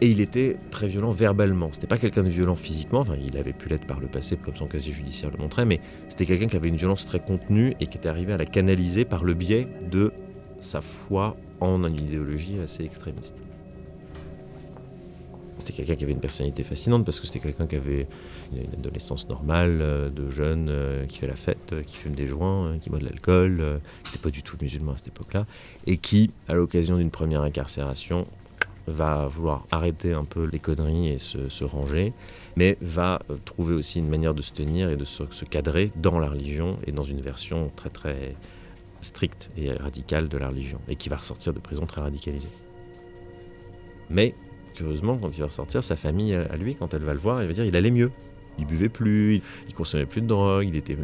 Et 0.02 0.08
il 0.08 0.20
était 0.20 0.56
très 0.70 0.88
violent 0.88 1.10
verbalement. 1.10 1.68
C'était 1.72 1.86
pas 1.86 1.98
quelqu'un 1.98 2.22
de 2.22 2.30
violent 2.30 2.56
physiquement, 2.56 3.04
il 3.22 3.36
avait 3.36 3.52
pu 3.52 3.68
l'être 3.68 3.86
par 3.86 4.00
le 4.00 4.06
passé, 4.06 4.36
comme 4.36 4.56
son 4.56 4.66
casier 4.66 4.92
judiciaire 4.92 5.30
le 5.30 5.36
montrait, 5.36 5.66
mais 5.66 5.80
c'était 6.08 6.24
quelqu'un 6.24 6.46
qui 6.46 6.56
avait 6.56 6.70
une 6.70 6.76
violence 6.76 7.04
très 7.04 7.20
contenue 7.20 7.74
et 7.80 7.86
qui 7.86 7.98
était 7.98 8.08
arrivé 8.08 8.32
à 8.32 8.38
la 8.38 8.46
canaliser 8.46 9.04
par 9.04 9.24
le 9.24 9.34
biais 9.34 9.68
de 9.90 10.12
sa 10.58 10.80
foi 10.80 11.36
en 11.60 11.84
une 11.84 11.98
idéologie 11.98 12.58
assez 12.60 12.82
extrémiste. 12.82 13.36
C'était 15.58 15.74
quelqu'un 15.74 15.96
qui 15.96 16.04
avait 16.04 16.14
une 16.14 16.20
personnalité 16.20 16.62
fascinante 16.62 17.04
parce 17.04 17.20
que 17.20 17.26
c'était 17.26 17.40
quelqu'un 17.40 17.66
qui 17.66 17.76
avait 17.76 18.08
une 18.52 18.72
adolescence 18.72 19.28
normale, 19.28 19.78
euh, 19.82 20.08
de 20.08 20.30
jeune, 20.30 20.68
euh, 20.70 21.04
qui 21.04 21.18
fait 21.18 21.26
la 21.26 21.36
fête, 21.36 21.72
euh, 21.72 21.82
qui 21.82 21.96
fume 21.96 22.14
des 22.14 22.26
joints, 22.26 22.78
qui 22.78 22.88
boit 22.88 22.98
de 22.98 23.04
l'alcool, 23.04 23.80
qui 24.02 24.12
n'était 24.12 24.22
pas 24.22 24.30
du 24.30 24.42
tout 24.42 24.56
musulman 24.60 24.92
à 24.92 24.96
cette 24.96 25.08
époque-là, 25.08 25.46
et 25.86 25.98
qui, 25.98 26.30
à 26.48 26.54
l'occasion 26.54 26.96
d'une 26.96 27.10
première 27.10 27.42
incarcération, 27.42 28.26
va 28.86 29.26
vouloir 29.26 29.66
arrêter 29.70 30.12
un 30.12 30.24
peu 30.24 30.44
les 30.44 30.58
conneries 30.58 31.08
et 31.08 31.18
se, 31.18 31.64
ranger, 31.64 32.12
mais 32.56 32.76
va 32.80 33.20
trouver 33.44 33.74
aussi 33.74 33.98
une 33.98 34.08
manière 34.08 34.34
de 34.34 34.42
se 34.42 34.52
tenir 34.52 34.90
et 34.90 34.96
de 34.96 35.04
se, 35.04 35.44
cadrer 35.44 35.90
dans 35.96 36.18
la 36.18 36.28
religion 36.28 36.78
et 36.86 36.92
dans 36.92 37.02
une 37.02 37.20
version 37.20 37.70
très 37.76 37.90
très 37.90 38.34
stricte 39.00 39.50
et 39.56 39.72
radicale 39.72 40.28
de 40.28 40.36
la 40.36 40.48
religion, 40.48 40.78
et 40.88 40.96
qui 40.96 41.08
va 41.08 41.16
ressortir 41.16 41.54
de 41.54 41.58
prison 41.58 41.86
très 41.86 42.02
radicalisé. 42.02 42.48
Mais 44.10 44.34
curieusement, 44.74 45.16
quand 45.16 45.30
il 45.30 45.40
va 45.40 45.46
ressortir, 45.46 45.82
sa 45.82 45.96
famille 45.96 46.34
à 46.34 46.56
lui, 46.56 46.74
quand 46.74 46.92
elle 46.92 47.02
va 47.02 47.14
le 47.14 47.18
voir, 47.18 47.40
elle 47.40 47.46
va 47.46 47.52
dire 47.52 47.64
il 47.64 47.76
allait 47.76 47.90
mieux. 47.90 48.10
Il 48.60 48.66
buvait 48.66 48.88
plus, 48.88 49.40
il 49.66 49.74
consommait 49.74 50.06
plus 50.06 50.20
de 50.20 50.26
drogue, 50.26 50.66
il 50.68 50.76
était 50.76 50.96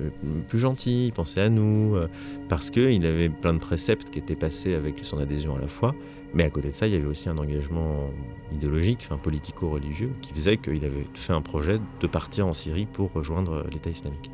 plus 0.48 0.58
gentil, 0.58 1.06
il 1.08 1.12
pensait 1.12 1.40
à 1.40 1.48
nous, 1.48 1.96
euh, 1.96 2.08
parce 2.48 2.70
qu'il 2.70 3.04
avait 3.04 3.28
plein 3.28 3.54
de 3.54 3.58
préceptes 3.58 4.10
qui 4.10 4.18
étaient 4.18 4.36
passés 4.36 4.74
avec 4.74 4.96
son 5.02 5.18
adhésion 5.18 5.56
à 5.56 5.60
la 5.60 5.66
foi. 5.66 5.94
Mais 6.34 6.44
à 6.44 6.50
côté 6.50 6.68
de 6.68 6.74
ça, 6.74 6.86
il 6.86 6.92
y 6.92 6.96
avait 6.96 7.06
aussi 7.06 7.28
un 7.28 7.38
engagement 7.38 8.10
idéologique, 8.52 9.00
enfin 9.04 9.16
politico-religieux, 9.16 10.10
qui 10.20 10.34
faisait 10.34 10.58
qu'il 10.58 10.84
avait 10.84 11.06
fait 11.14 11.32
un 11.32 11.40
projet 11.40 11.80
de 12.00 12.06
partir 12.06 12.46
en 12.46 12.52
Syrie 12.52 12.86
pour 12.92 13.12
rejoindre 13.12 13.64
l'État 13.72 13.90
islamique. 13.90 14.30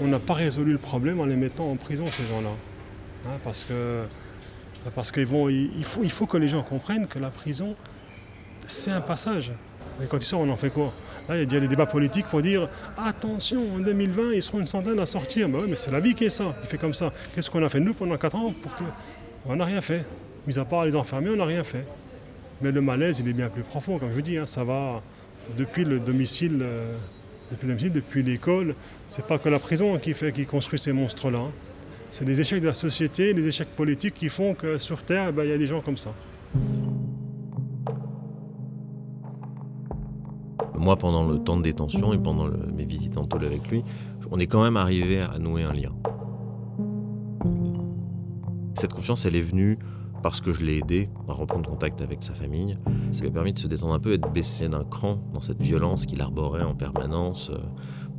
On 0.00 0.08
n'a 0.08 0.18
pas 0.18 0.34
résolu 0.34 0.72
le 0.72 0.78
problème 0.78 1.20
en 1.20 1.26
les 1.26 1.36
mettant 1.36 1.70
en 1.70 1.76
prison, 1.76 2.06
ces 2.06 2.24
gens-là. 2.26 2.50
Hein, 3.28 3.38
parce 3.44 3.64
que 3.64 4.02
parce 4.94 5.12
faut, 5.12 5.48
il 5.48 6.10
faut 6.10 6.26
que 6.26 6.36
les 6.36 6.48
gens 6.48 6.62
comprennent 6.62 7.06
que 7.06 7.20
la 7.20 7.30
prison, 7.30 7.76
c'est 8.66 8.90
un 8.90 9.00
passage. 9.00 9.52
Et 10.00 10.06
quand 10.06 10.18
ils 10.18 10.22
sortent, 10.22 10.44
on 10.44 10.50
en 10.50 10.56
fait 10.56 10.70
quoi 10.70 10.92
Là, 11.28 11.36
il 11.36 11.52
y 11.52 11.56
a 11.56 11.60
des 11.60 11.68
débats 11.68 11.86
politiques 11.86 12.26
pour 12.26 12.42
dire 12.42 12.68
attention, 12.96 13.62
en 13.76 13.78
2020, 13.78 14.32
ils 14.32 14.42
seront 14.42 14.60
une 14.60 14.66
centaine 14.66 14.98
à 14.98 15.06
sortir. 15.06 15.48
Mais, 15.48 15.76
c'est 15.76 15.90
la 15.90 16.00
vie 16.00 16.14
qui 16.14 16.24
est 16.24 16.30
ça, 16.30 16.54
qui 16.60 16.68
fait 16.68 16.78
comme 16.78 16.94
ça. 16.94 17.12
Qu'est-ce 17.34 17.50
qu'on 17.50 17.62
a 17.62 17.68
fait 17.68 17.80
nous 17.80 17.94
pendant 17.94 18.16
4 18.16 18.36
ans 18.36 18.52
pour 18.62 18.74
que... 18.74 18.84
On 19.44 19.56
n'a 19.56 19.64
rien 19.64 19.80
fait. 19.80 20.04
Mis 20.46 20.58
à 20.58 20.64
part 20.64 20.84
les 20.84 20.94
enfermer, 20.94 21.30
on 21.30 21.36
n'a 21.36 21.44
rien 21.44 21.64
fait. 21.64 21.84
Mais 22.60 22.70
le 22.70 22.80
malaise, 22.80 23.20
il 23.20 23.28
est 23.28 23.32
bien 23.32 23.48
plus 23.48 23.62
profond, 23.62 23.98
comme 23.98 24.10
je 24.10 24.14
vous 24.14 24.22
dis. 24.22 24.38
Hein. 24.38 24.46
ça 24.46 24.62
va 24.62 25.02
depuis 25.56 25.84
le 25.84 25.98
domicile, 25.98 26.60
euh, 26.62 26.96
depuis 27.50 27.66
le 27.66 27.72
domicile, 27.72 27.92
depuis 27.92 28.22
l'école. 28.22 28.74
C'est 29.08 29.26
pas 29.26 29.38
que 29.38 29.48
la 29.48 29.58
prison 29.58 29.98
qui, 29.98 30.14
fait, 30.14 30.32
qui 30.32 30.46
construit 30.46 30.78
ces 30.78 30.92
monstres-là. 30.92 31.38
Hein. 31.38 31.50
C'est 32.08 32.24
les 32.24 32.40
échecs 32.40 32.60
de 32.60 32.66
la 32.66 32.74
société, 32.74 33.32
les 33.32 33.48
échecs 33.48 33.74
politiques 33.74 34.14
qui 34.14 34.28
font 34.28 34.54
que 34.54 34.78
sur 34.78 35.02
Terre, 35.02 35.32
ben, 35.32 35.44
il 35.44 35.50
y 35.50 35.54
a 35.54 35.58
des 35.58 35.66
gens 35.66 35.80
comme 35.80 35.96
ça. 35.96 36.12
Moi, 40.82 40.96
pendant 40.96 41.24
le 41.24 41.38
temps 41.38 41.56
de 41.56 41.62
détention 41.62 42.12
et 42.12 42.18
pendant 42.18 42.48
mes 42.74 42.84
visites 42.84 43.16
en 43.16 43.24
tôle 43.24 43.44
avec 43.44 43.70
lui, 43.70 43.84
on 44.32 44.40
est 44.40 44.48
quand 44.48 44.64
même 44.64 44.76
arrivé 44.76 45.20
à 45.20 45.38
nouer 45.38 45.62
un 45.62 45.72
lien. 45.72 45.92
Cette 48.74 48.92
confiance, 48.92 49.24
elle 49.24 49.36
est 49.36 49.42
venue 49.42 49.78
parce 50.24 50.40
que 50.40 50.50
je 50.50 50.64
l'ai 50.64 50.78
aidé 50.78 51.08
à 51.28 51.34
reprendre 51.34 51.70
contact 51.70 52.00
avec 52.02 52.24
sa 52.24 52.34
famille. 52.34 52.74
Ça 53.12 53.20
lui 53.20 53.28
a 53.28 53.30
permis 53.30 53.52
de 53.52 53.60
se 53.60 53.68
détendre 53.68 53.94
un 53.94 54.00
peu 54.00 54.14
et 54.14 54.18
de 54.18 54.26
baisser 54.26 54.68
d'un 54.68 54.82
cran 54.82 55.18
dans 55.32 55.40
cette 55.40 55.62
violence 55.62 56.04
qu'il 56.04 56.20
arborait 56.20 56.64
en 56.64 56.74
permanence 56.74 57.50
euh, 57.50 57.58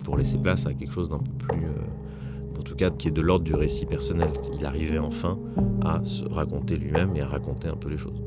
pour 0.05 0.17
laisser 0.17 0.38
place 0.38 0.65
à 0.65 0.74
quelque 0.74 0.93
chose 0.93 1.10
d'un 1.10 1.20
peu 1.20 1.32
plus 1.32 1.65
euh, 1.65 2.58
en 2.58 2.62
tout 2.62 2.75
cas 2.75 2.91
qui 2.91 3.10
est 3.10 3.12
de 3.12 3.22
l'ordre 3.22 3.43
du 3.43 3.55
récit 3.55 3.86
personnel. 3.86 4.32
Il 4.58 4.65
arrivait 4.65 5.00
enfin 5.00 5.38
à 5.84 6.01
se 6.05 6.24
raconter 6.24 6.77
lui-même 6.77 7.13
et 7.17 7.22
à 7.22 7.27
raconter 7.27 7.67
un 7.67 7.75
peu 7.75 7.89
les 7.89 7.98
choses. 7.98 8.24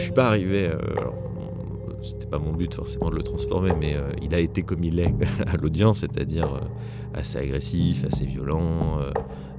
Je 0.00 0.04
suis 0.06 0.14
pas 0.14 0.28
arrivé, 0.28 0.70
euh, 0.72 0.78
c'était 2.02 2.26
pas 2.26 2.38
mon 2.38 2.52
but 2.52 2.74
forcément 2.74 3.10
de 3.10 3.16
le 3.16 3.22
transformer, 3.22 3.72
mais 3.78 3.94
euh, 3.94 4.10
il 4.22 4.34
a 4.34 4.40
été 4.40 4.62
comme 4.62 4.84
il 4.84 4.98
est 5.00 5.12
à 5.46 5.56
l'audience, 5.56 6.00
c'est-à-dire 6.00 6.54
euh, 6.54 6.60
assez 7.14 7.38
agressif, 7.38 8.04
assez 8.04 8.24
violent. 8.24 9.00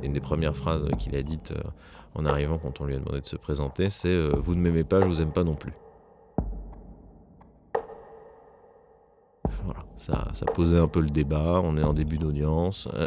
une 0.04 0.14
des 0.14 0.20
premières 0.20 0.56
phrases 0.56 0.86
qu'il 0.98 1.16
a 1.16 1.22
dites 1.24 1.54
en 2.16 2.26
arrivant 2.26 2.58
quand 2.58 2.82
on 2.82 2.86
lui 2.86 2.96
a 2.96 3.00
demandé 3.00 3.22
de 3.22 3.26
se 3.26 3.36
présenter, 3.36 3.90
c'est 3.90 4.30
Vous 4.38 4.56
ne 4.56 4.62
m'aimez 4.62 4.84
pas, 4.84 5.02
je 5.02 5.08
vous 5.08 5.22
aime 5.22 5.34
pas 5.34 5.44
non 5.44 5.56
plus. 5.56 5.74
Ça, 10.02 10.30
ça, 10.34 10.48
posait 10.48 10.80
un 10.80 10.88
peu 10.88 11.00
le 11.00 11.12
débat. 11.12 11.62
On 11.64 11.78
est 11.78 11.84
en 11.84 11.94
début 11.94 12.18
d'audience. 12.18 12.88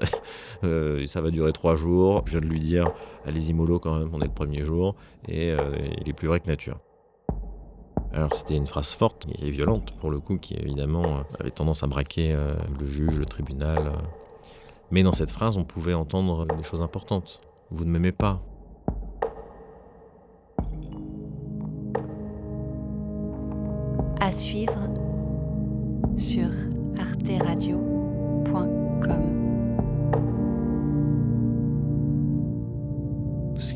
Euh, 0.62 1.04
ça 1.06 1.20
va 1.20 1.30
durer 1.30 1.52
trois 1.52 1.76
jours. 1.76 2.22
Je 2.24 2.38
viens 2.38 2.40
de 2.40 2.46
lui 2.46 2.60
dire 2.60 2.90
allez-y 3.26 3.52
mollo 3.52 3.78
quand 3.78 3.98
même, 3.98 4.08
on 4.14 4.20
est 4.22 4.26
le 4.26 4.32
premier 4.32 4.64
jour. 4.64 4.94
Et 5.28 5.50
euh, 5.50 5.76
il 6.00 6.08
est 6.08 6.14
plus 6.14 6.26
vrai 6.26 6.40
que 6.40 6.46
nature. 6.46 6.78
Alors 8.14 8.32
c'était 8.32 8.56
une 8.56 8.68
phrase 8.68 8.94
forte 8.94 9.26
et 9.42 9.50
violente 9.50 9.90
pour 9.98 10.10
le 10.10 10.20
coup, 10.20 10.38
qui 10.38 10.54
évidemment 10.54 11.24
avait 11.40 11.50
tendance 11.50 11.82
à 11.82 11.88
braquer 11.88 12.32
euh, 12.32 12.54
le 12.78 12.86
juge, 12.86 13.18
le 13.18 13.26
tribunal. 13.26 13.90
Mais 14.92 15.02
dans 15.02 15.12
cette 15.12 15.32
phrase, 15.32 15.56
on 15.56 15.64
pouvait 15.64 15.94
entendre 15.94 16.46
des 16.46 16.62
choses 16.62 16.80
importantes. 16.80 17.40
Vous 17.72 17.84
ne 17.84 17.90
m'aimez 17.90 18.12
pas. 18.12 18.40
À 24.20 24.30
suivre 24.30 24.78
sur 26.16 26.50
arteradio.com. 26.96 29.43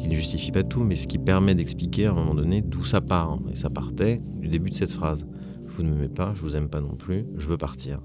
qui 0.09 0.15
ne 0.15 0.21
justifie 0.21 0.53
pas 0.53 0.63
tout, 0.63 0.85
mais 0.85 0.97
ce 0.97 1.07
qui 1.07 1.19
permet 1.19 1.55
d'expliquer 1.55 2.07
à 2.07 2.13
un 2.13 2.15
moment 2.15 2.35
donné 2.35 2.63
d'où 2.63 2.85
ça 2.85 3.01
part. 3.03 3.39
Et 3.51 3.55
ça 3.55 3.69
partait 3.69 4.23
du 4.39 4.49
début 4.49 4.71
de 4.71 4.75
cette 4.75 4.93
phrase. 4.93 5.27
Vous 5.67 5.83
ne 5.83 5.91
m'aimez 5.91 6.09
pas, 6.09 6.33
je 6.35 6.41
vous 6.41 6.57
aime 6.57 6.69
pas 6.69 6.81
non 6.81 6.97
plus, 6.97 7.27
je 7.37 7.47
veux 7.47 7.59
partir. 7.59 8.01